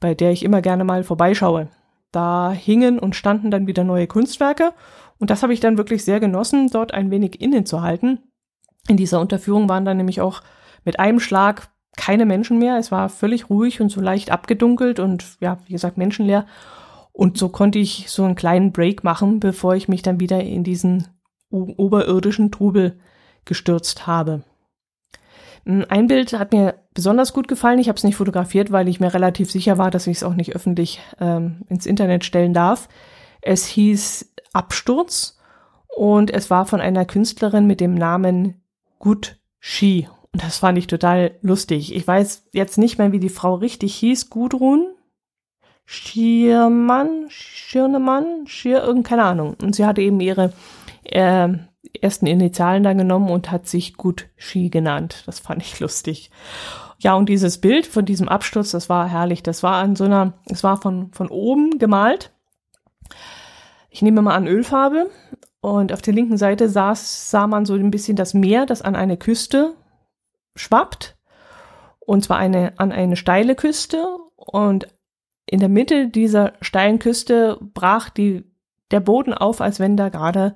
bei 0.00 0.14
der 0.14 0.32
ich 0.32 0.42
immer 0.42 0.62
gerne 0.62 0.84
mal 0.84 1.04
vorbeischaue. 1.04 1.68
Da 2.12 2.50
hingen 2.50 2.98
und 2.98 3.14
standen 3.14 3.50
dann 3.50 3.66
wieder 3.66 3.84
neue 3.84 4.08
Kunstwerke 4.08 4.72
und 5.20 5.30
das 5.30 5.42
habe 5.42 5.52
ich 5.52 5.60
dann 5.60 5.78
wirklich 5.78 6.04
sehr 6.04 6.18
genossen, 6.18 6.68
dort 6.72 6.92
ein 6.92 7.10
wenig 7.10 7.40
innen 7.40 7.66
zu 7.66 7.82
halten. 7.82 8.18
In 8.88 8.96
dieser 8.96 9.20
Unterführung 9.20 9.68
waren 9.68 9.84
dann 9.84 9.98
nämlich 9.98 10.20
auch 10.20 10.42
mit 10.84 10.98
einem 10.98 11.20
Schlag 11.20 11.68
keine 11.96 12.24
Menschen 12.24 12.58
mehr. 12.58 12.78
Es 12.78 12.90
war 12.90 13.10
völlig 13.10 13.50
ruhig 13.50 13.80
und 13.80 13.90
so 13.90 14.00
leicht 14.00 14.32
abgedunkelt 14.32 14.98
und 14.98 15.36
ja, 15.40 15.58
wie 15.66 15.72
gesagt, 15.72 15.98
menschenleer. 15.98 16.46
Und 17.12 17.36
so 17.36 17.50
konnte 17.50 17.78
ich 17.78 18.06
so 18.08 18.24
einen 18.24 18.34
kleinen 18.34 18.72
Break 18.72 19.04
machen, 19.04 19.40
bevor 19.40 19.74
ich 19.74 19.88
mich 19.88 20.00
dann 20.00 20.20
wieder 20.20 20.42
in 20.42 20.64
diesen 20.64 21.06
oberirdischen 21.50 22.50
Trubel 22.50 22.98
gestürzt 23.44 24.06
habe. 24.06 24.42
Ein 25.66 26.06
Bild 26.06 26.32
hat 26.32 26.52
mir 26.52 26.76
besonders 26.94 27.34
gut 27.34 27.46
gefallen. 27.46 27.78
Ich 27.78 27.88
habe 27.88 27.96
es 27.96 28.04
nicht 28.04 28.16
fotografiert, 28.16 28.72
weil 28.72 28.88
ich 28.88 29.00
mir 29.00 29.12
relativ 29.12 29.50
sicher 29.50 29.76
war, 29.76 29.90
dass 29.90 30.06
ich 30.06 30.18
es 30.18 30.22
auch 30.22 30.34
nicht 30.34 30.56
öffentlich 30.56 31.00
ähm, 31.20 31.62
ins 31.68 31.84
Internet 31.84 32.24
stellen 32.24 32.54
darf. 32.54 32.88
Es 33.42 33.66
hieß 33.66 34.32
Absturz 34.52 35.38
und 35.88 36.30
es 36.30 36.50
war 36.50 36.66
von 36.66 36.80
einer 36.80 37.04
Künstlerin 37.04 37.66
mit 37.66 37.80
dem 37.80 37.94
Namen 37.94 38.62
Good 38.98 39.38
She. 39.58 40.08
Und 40.32 40.44
das 40.44 40.58
fand 40.58 40.78
ich 40.78 40.86
total 40.86 41.32
lustig. 41.42 41.94
Ich 41.94 42.06
weiß 42.06 42.48
jetzt 42.52 42.78
nicht 42.78 42.98
mehr, 42.98 43.12
wie 43.12 43.20
die 43.20 43.28
Frau 43.28 43.54
richtig 43.54 43.94
hieß. 43.96 44.30
Gudrun? 44.30 44.86
Schiermann? 45.84 47.26
Schirnemann? 47.28 48.46
Schier? 48.46 48.82
Irgend, 48.82 49.06
keine 49.06 49.24
Ahnung. 49.24 49.56
Und 49.60 49.74
sie 49.74 49.84
hatte 49.84 50.02
eben 50.02 50.20
ihre 50.20 50.52
äh, 51.02 51.48
ersten 52.00 52.26
Initialen 52.26 52.84
da 52.84 52.92
genommen 52.92 53.30
und 53.30 53.50
hat 53.50 53.66
sich 53.66 53.96
Good 53.96 54.28
She 54.36 54.70
genannt. 54.70 55.24
Das 55.26 55.40
fand 55.40 55.62
ich 55.62 55.80
lustig. 55.80 56.30
Ja, 56.98 57.14
und 57.14 57.28
dieses 57.28 57.58
Bild 57.58 57.86
von 57.86 58.04
diesem 58.04 58.28
Absturz, 58.28 58.70
das 58.70 58.88
war 58.88 59.08
herrlich. 59.08 59.42
Das 59.42 59.62
war 59.62 59.82
an 59.82 59.96
so 59.96 60.04
einer, 60.04 60.34
es 60.46 60.62
war 60.62 60.80
von, 60.80 61.10
von 61.12 61.28
oben 61.28 61.78
gemalt 61.78 62.30
ich 63.90 64.02
nehme 64.02 64.22
mal 64.22 64.34
an 64.34 64.46
Ölfarbe. 64.46 65.10
Und 65.60 65.92
auf 65.92 66.00
der 66.00 66.14
linken 66.14 66.38
Seite 66.38 66.68
sah, 66.70 66.94
sah 66.94 67.46
man 67.46 67.66
so 67.66 67.74
ein 67.74 67.90
bisschen 67.90 68.16
das 68.16 68.32
Meer, 68.32 68.64
das 68.64 68.80
an 68.80 68.96
eine 68.96 69.18
Küste 69.18 69.74
schwappt. 70.56 71.18
Und 71.98 72.24
zwar 72.24 72.38
eine, 72.38 72.72
an 72.78 72.92
eine 72.92 73.16
steile 73.16 73.54
Küste. 73.54 74.06
Und 74.36 74.88
in 75.46 75.60
der 75.60 75.68
Mitte 75.68 76.08
dieser 76.08 76.54
steilen 76.60 76.98
Küste 76.98 77.58
brach 77.60 78.08
die, 78.08 78.44
der 78.90 79.00
Boden 79.00 79.34
auf, 79.34 79.60
als 79.60 79.80
wenn 79.80 79.96
da 79.96 80.08
gerade 80.08 80.54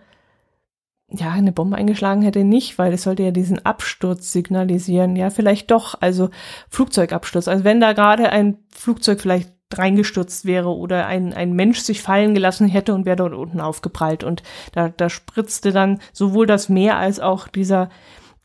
ja, 1.11 1.31
eine 1.31 1.53
Bombe 1.53 1.77
eingeschlagen 1.77 2.23
hätte. 2.23 2.45
Nicht, 2.45 2.79
weil 2.79 2.93
es 2.93 3.03
sollte 3.03 3.25
ja 3.25 3.31
diesen 3.31 3.65
Absturz 3.65 4.33
signalisieren. 4.33 5.17
Ja, 5.17 5.31
vielleicht 5.31 5.71
doch, 5.71 5.97
also 6.01 6.31
Flugzeugabsturz. 6.71 7.47
Also 7.47 7.65
wenn 7.65 7.81
da 7.81 7.93
gerade 7.93 8.31
ein 8.31 8.59
Flugzeug 8.71 9.21
vielleicht 9.21 9.54
reingestürzt 9.79 10.45
wäre 10.45 10.75
oder 10.75 11.07
ein, 11.07 11.33
ein 11.33 11.53
Mensch 11.53 11.81
sich 11.81 12.03
fallen 12.03 12.35
gelassen 12.35 12.69
hätte 12.69 12.95
und 12.95 13.07
wäre 13.07 13.17
dort 13.17 13.35
unten 13.35 13.61
aufgeprallt. 13.61 14.25
Und 14.25 14.43
da, 14.73 14.89
da 14.89 15.09
spritzte 15.09 15.73
dann 15.73 16.01
sowohl 16.13 16.47
das 16.47 16.69
Meer 16.69 16.97
als 16.97 17.21
auch 17.21 17.49
dieser, 17.49 17.89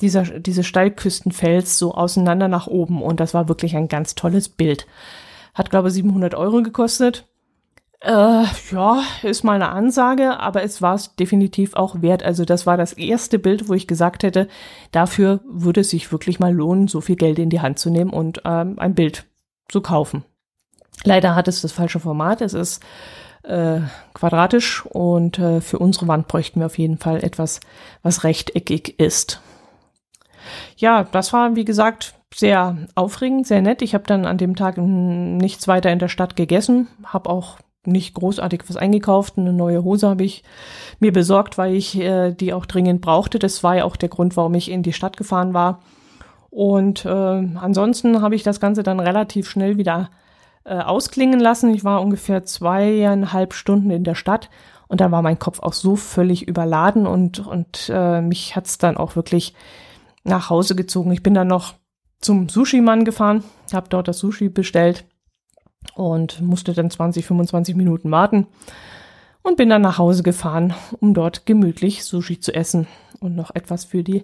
dieser, 0.02 0.24
diese 0.40 0.64
Steilküstenfels 0.64 1.78
so 1.78 1.94
auseinander 1.94 2.48
nach 2.48 2.68
oben. 2.68 3.02
Und 3.02 3.20
das 3.20 3.34
war 3.34 3.48
wirklich 3.50 3.76
ein 3.76 3.88
ganz 3.88 4.16
tolles 4.16 4.50
Bild. 4.50 4.88
Hat, 5.54 5.70
glaube 5.70 5.90
ich, 5.90 5.96
700 5.96 6.36
Euro 6.36 6.62
gekostet. 6.62 7.28
Äh, 8.02 8.46
ja, 8.72 9.04
ist 9.24 9.44
mal 9.44 9.56
eine 9.56 9.70
Ansage, 9.70 10.40
aber 10.40 10.64
es 10.64 10.82
war 10.82 10.96
es 10.96 11.16
definitiv 11.16 11.74
auch 11.74 12.02
wert. 12.02 12.24
Also 12.24 12.46
das 12.46 12.66
war 12.66 12.78
das 12.78 12.94
erste 12.94 13.40
Bild, 13.40 13.68
wo 13.68 13.74
ich 13.74 13.88
gesagt 13.88 14.24
hätte, 14.24 14.48
dafür 14.92 15.42
würde 15.50 15.82
es 15.82 15.90
sich 15.90 16.12
wirklich 16.12 16.40
mal 16.40 16.54
lohnen, 16.54 16.88
so 16.88 17.02
viel 17.02 17.18
Geld 17.18 17.40
in 17.40 17.50
die 17.50 17.60
Hand 17.60 17.78
zu 17.78 17.90
nehmen 17.90 18.12
und 18.12 18.42
ähm, 18.46 18.80
ein 18.80 18.96
Bild 18.96 19.26
zu 19.68 19.82
kaufen. 19.82 20.24
Leider 21.04 21.36
hat 21.36 21.48
es 21.48 21.62
das 21.62 21.72
falsche 21.72 22.00
Format. 22.00 22.42
Es 22.42 22.54
ist 22.54 22.84
äh, 23.44 23.80
quadratisch 24.14 24.86
und 24.86 25.40
äh, 25.40 25.62
für 25.62 25.80
unsere 25.80 26.08
Wand 26.08 26.28
bräuchten 26.28 26.60
wir 26.60 26.68
auf 26.68 26.78
jeden 26.78 26.98
Fall 26.98 27.24
etwas, 27.24 27.60
was 28.04 28.24
rechteckig 28.24 29.00
ist. 29.00 29.42
Ja, 30.78 31.04
das 31.04 31.34
war, 31.34 31.56
wie 31.56 31.66
gesagt, 31.66 32.16
sehr 32.34 32.78
aufregend, 32.96 33.48
sehr 33.48 33.62
nett. 33.62 33.82
Ich 33.82 33.94
habe 33.94 34.04
dann 34.06 34.26
an 34.26 34.38
dem 34.38 34.56
Tag 34.56 34.78
nichts 34.78 35.68
weiter 35.68 35.92
in 35.92 36.00
der 36.00 36.08
Stadt 36.10 36.36
gegessen, 36.36 36.88
habe 37.04 37.30
auch 37.30 37.58
nicht 37.86 38.14
großartig 38.14 38.64
was 38.68 38.78
eingekauft. 38.78 39.38
Eine 39.38 39.54
neue 39.54 39.84
Hose 39.84 40.10
habe 40.10 40.24
ich 40.24 40.44
mir 41.00 41.12
besorgt, 41.12 41.58
weil 41.58 41.74
ich 41.74 41.98
äh, 41.98 42.32
die 42.34 42.54
auch 42.54 42.66
dringend 42.66 43.02
brauchte. 43.02 43.40
Das 43.40 43.64
war 43.64 43.78
ja 43.78 43.86
auch 43.86 43.96
der 43.96 44.10
Grund, 44.10 44.38
warum 44.38 44.54
ich 44.56 44.70
in 44.70 44.84
die 44.84 44.94
Stadt 44.94 45.18
gefahren 45.18 45.54
war. 45.54 45.82
Und 46.50 47.06
äh, 47.06 47.10
ansonsten 47.10 48.22
habe 48.22 48.36
ich 48.36 48.44
das 48.44 48.60
Ganze 48.60 48.84
dann 48.84 49.00
relativ 49.00 49.50
schnell 49.50 49.78
wieder 49.78 50.10
äh, 50.70 50.74
ausklingen 50.74 51.40
lassen. 51.40 51.74
Ich 51.74 51.84
war 51.84 52.00
ungefähr 52.00 52.46
zweieinhalb 52.46 53.54
Stunden 53.54 53.90
in 53.90 54.04
der 54.04 54.14
Stadt 54.14 54.52
und 54.88 55.02
dann 55.02 55.12
war 55.12 55.24
mein 55.24 55.40
Kopf 55.40 55.60
auch 55.62 55.74
so 55.74 55.96
völlig 55.96 56.48
überladen 56.48 57.08
und, 57.08 57.40
und 57.40 57.92
äh, 57.92 58.22
mich 58.22 58.56
hat's 58.56 58.78
dann 58.78 58.96
auch 58.96 59.16
wirklich 59.16 59.56
nach 60.24 60.52
Hause 60.52 60.76
gezogen. 60.76 61.12
Ich 61.12 61.24
bin 61.24 61.34
dann 61.34 61.48
noch 61.48 61.74
zum 62.20 62.50
Sushi-Mann 62.50 63.04
gefahren, 63.04 63.44
habe 63.74 63.90
dort 63.90 64.08
das 64.08 64.20
Sushi 64.20 64.50
bestellt 64.50 65.06
und 65.96 66.40
musste 66.42 66.74
dann 66.74 66.92
20, 66.92 67.26
25 67.26 67.76
Minuten 67.76 68.12
warten 68.12 68.46
und 69.42 69.58
bin 69.58 69.70
dann 69.70 69.82
nach 69.82 69.98
Hause 69.98 70.22
gefahren, 70.22 70.76
um 71.00 71.16
dort 71.16 71.48
gemütlich 71.48 72.04
Sushi 72.04 72.40
zu 72.40 72.54
essen 72.54 72.86
und 73.20 73.36
noch 73.36 73.56
etwas 73.56 73.86
für 73.86 74.04
die 74.04 74.22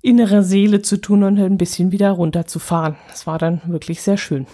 innere 0.00 0.42
Seele 0.42 0.82
zu 0.82 1.00
tun 1.00 1.22
und 1.22 1.38
ein 1.38 1.58
bisschen 1.58 1.92
wieder 1.92 2.10
runterzufahren. 2.10 2.96
Das 3.06 3.28
war 3.28 3.38
dann 3.38 3.62
wirklich 3.66 4.02
sehr 4.02 4.16
schön. 4.16 4.46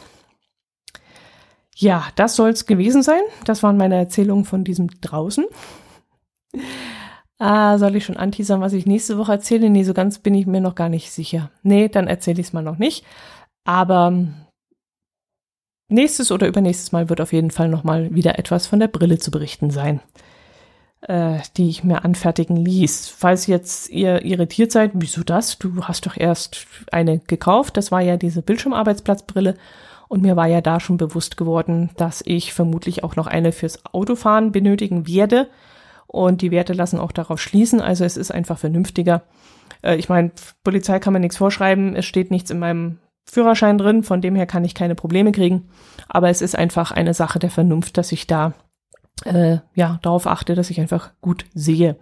Ja, 1.80 2.08
das 2.16 2.34
soll's 2.34 2.66
gewesen 2.66 3.04
sein. 3.04 3.20
Das 3.44 3.62
waren 3.62 3.76
meine 3.76 3.94
Erzählungen 3.94 4.44
von 4.44 4.64
diesem 4.64 4.88
draußen. 5.00 5.44
Ah, 7.38 7.78
soll 7.78 7.94
ich 7.94 8.04
schon 8.04 8.16
anteasern, 8.16 8.60
was 8.60 8.72
ich 8.72 8.84
nächste 8.84 9.16
Woche 9.16 9.30
erzähle? 9.30 9.70
Nee, 9.70 9.84
so 9.84 9.94
ganz 9.94 10.18
bin 10.18 10.34
ich 10.34 10.46
mir 10.46 10.60
noch 10.60 10.74
gar 10.74 10.88
nicht 10.88 11.12
sicher. 11.12 11.52
Nee, 11.62 11.88
dann 11.88 12.08
erzähle 12.08 12.40
ich 12.40 12.48
es 12.48 12.52
mal 12.52 12.64
noch 12.64 12.78
nicht. 12.78 13.04
Aber 13.64 14.26
nächstes 15.88 16.32
oder 16.32 16.48
übernächstes 16.48 16.90
Mal 16.90 17.08
wird 17.08 17.20
auf 17.20 17.32
jeden 17.32 17.52
Fall 17.52 17.68
nochmal 17.68 18.12
wieder 18.12 18.40
etwas 18.40 18.66
von 18.66 18.80
der 18.80 18.88
Brille 18.88 19.18
zu 19.18 19.30
berichten 19.30 19.70
sein, 19.70 20.00
äh, 21.02 21.38
die 21.56 21.68
ich 21.68 21.84
mir 21.84 22.04
anfertigen 22.04 22.56
ließ. 22.56 23.06
Falls 23.06 23.46
jetzt 23.46 23.88
ihr 23.90 24.24
irritiert 24.24 24.72
seid, 24.72 24.90
wieso 24.94 25.22
das? 25.22 25.58
Du 25.58 25.84
hast 25.84 26.06
doch 26.06 26.16
erst 26.16 26.66
eine 26.90 27.20
gekauft. 27.20 27.76
Das 27.76 27.92
war 27.92 28.00
ja 28.00 28.16
diese 28.16 28.42
Bildschirmarbeitsplatzbrille. 28.42 29.56
Und 30.09 30.23
mir 30.23 30.37
war 30.37 30.47
ja 30.47 30.61
da 30.61 30.81
schon 30.81 30.97
bewusst 30.97 31.37
geworden, 31.37 31.90
dass 31.97 32.23
ich 32.25 32.55
vermutlich 32.55 33.05
auch 33.05 33.16
noch 33.16 33.27
eine 33.27 33.53
fürs 33.53 33.85
Autofahren 33.92 34.53
benötigen 34.53 35.07
werde. 35.07 35.49
Und 36.07 36.40
die 36.40 36.51
Werte 36.51 36.73
lassen 36.73 36.99
auch 36.99 37.12
darauf 37.12 37.40
schließen. 37.40 37.81
Also 37.83 38.05
es 38.05 38.16
ist 38.16 38.31
einfach 38.31 38.59
vernünftiger. 38.59 39.23
Äh, 39.83 39.97
ich 39.97 40.09
meine, 40.09 40.33
Polizei 40.64 40.99
kann 40.99 41.12
mir 41.12 41.21
nichts 41.21 41.37
vorschreiben. 41.37 41.94
Es 41.94 42.07
steht 42.07 42.31
nichts 42.31 42.51
in 42.51 42.59
meinem 42.59 42.99
Führerschein 43.25 43.77
drin. 43.77 44.03
Von 44.03 44.23
dem 44.23 44.35
her 44.35 44.47
kann 44.47 44.64
ich 44.64 44.75
keine 44.75 44.94
Probleme 44.94 45.33
kriegen. 45.33 45.68
Aber 46.09 46.31
es 46.31 46.40
ist 46.40 46.57
einfach 46.57 46.90
eine 46.90 47.12
Sache 47.12 47.38
der 47.38 47.51
Vernunft, 47.51 47.99
dass 47.99 48.11
ich 48.11 48.27
da 48.27 48.55
äh, 49.25 49.59
ja 49.75 49.99
darauf 50.01 50.27
achte, 50.27 50.55
dass 50.55 50.71
ich 50.71 50.81
einfach 50.81 51.11
gut 51.21 51.44
sehe. 51.53 51.97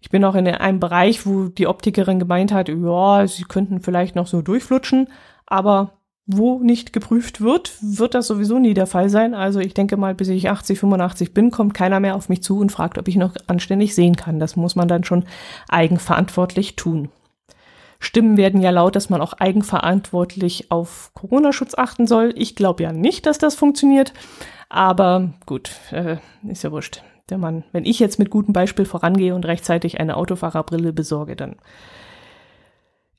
Ich 0.00 0.10
bin 0.10 0.24
auch 0.24 0.34
in 0.34 0.48
einem 0.48 0.80
Bereich, 0.80 1.24
wo 1.26 1.44
die 1.44 1.68
Optikerin 1.68 2.18
gemeint 2.18 2.52
hat, 2.52 2.68
ja, 2.68 3.26
sie 3.28 3.44
könnten 3.44 3.80
vielleicht 3.80 4.16
noch 4.16 4.26
so 4.26 4.42
durchflutschen, 4.42 5.08
aber 5.46 5.92
wo 6.26 6.60
nicht 6.60 6.92
geprüft 6.92 7.40
wird, 7.40 7.74
wird 7.80 8.14
das 8.14 8.28
sowieso 8.28 8.58
nie 8.58 8.74
der 8.74 8.86
Fall 8.86 9.08
sein. 9.08 9.34
Also 9.34 9.58
ich 9.58 9.74
denke 9.74 9.96
mal, 9.96 10.14
bis 10.14 10.28
ich 10.28 10.48
80, 10.48 10.78
85 10.78 11.34
bin, 11.34 11.50
kommt 11.50 11.74
keiner 11.74 12.00
mehr 12.00 12.14
auf 12.14 12.28
mich 12.28 12.42
zu 12.42 12.58
und 12.58 12.70
fragt, 12.70 12.98
ob 12.98 13.08
ich 13.08 13.16
noch 13.16 13.34
anständig 13.48 13.94
sehen 13.94 14.14
kann. 14.14 14.38
Das 14.38 14.54
muss 14.56 14.76
man 14.76 14.88
dann 14.88 15.04
schon 15.04 15.24
eigenverantwortlich 15.68 16.76
tun. 16.76 17.08
Stimmen 17.98 18.36
werden 18.36 18.60
ja 18.60 18.70
laut, 18.70 18.96
dass 18.96 19.10
man 19.10 19.20
auch 19.20 19.34
eigenverantwortlich 19.34 20.70
auf 20.70 21.10
Corona-Schutz 21.14 21.74
achten 21.76 22.06
soll. 22.06 22.34
Ich 22.36 22.56
glaube 22.56 22.82
ja 22.82 22.92
nicht, 22.92 23.26
dass 23.26 23.38
das 23.38 23.54
funktioniert. 23.54 24.12
Aber 24.68 25.34
gut, 25.46 25.72
äh, 25.90 26.16
ist 26.48 26.64
ja 26.64 26.72
wurscht. 26.72 27.02
Wenn 27.28 27.40
man, 27.40 27.64
wenn 27.72 27.84
ich 27.84 27.98
jetzt 27.98 28.18
mit 28.18 28.30
gutem 28.30 28.52
Beispiel 28.52 28.84
vorangehe 28.84 29.34
und 29.34 29.46
rechtzeitig 29.46 30.00
eine 30.00 30.16
Autofahrerbrille 30.16 30.92
besorge, 30.92 31.36
dann 31.36 31.56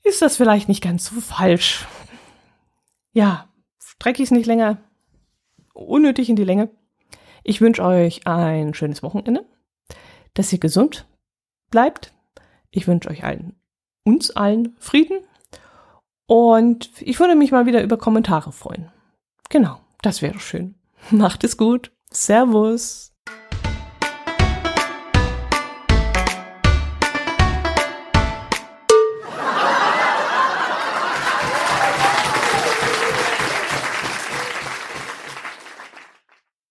ist 0.04 0.22
das 0.22 0.36
vielleicht 0.36 0.68
nicht 0.68 0.84
ganz 0.84 1.06
so 1.06 1.22
falsch 1.22 1.88
ja, 3.14 3.48
strecke 3.80 4.22
ich 4.22 4.28
es 4.28 4.32
nicht 4.32 4.46
länger 4.46 4.78
unnötig 5.74 6.30
in 6.30 6.36
die 6.36 6.44
Länge. 6.44 6.70
Ich 7.44 7.62
wünsche 7.62 7.84
euch 7.84 8.26
ein 8.28 8.74
schönes 8.74 9.04
Wochenende, 9.04 9.46
dass 10.34 10.54
ihr 10.54 10.60
gesund 10.60 11.08
bleibt. 11.70 12.14
Ich 12.72 12.88
wünsche 12.88 13.10
euch 13.10 13.24
allen, 13.24 13.56
uns 14.04 14.32
allen 14.32 14.76
Frieden. 14.80 15.20
Und 16.26 16.90
ich 17.02 17.20
würde 17.20 17.36
mich 17.36 17.52
mal 17.52 17.66
wieder 17.66 17.84
über 17.84 17.98
Kommentare 17.98 18.52
freuen. 18.52 18.92
Genau, 19.50 19.80
das 20.02 20.22
wäre 20.22 20.40
schön. 20.40 20.76
Macht 21.12 21.44
es 21.44 21.58
gut. 21.58 21.92
Servus. 22.12 23.13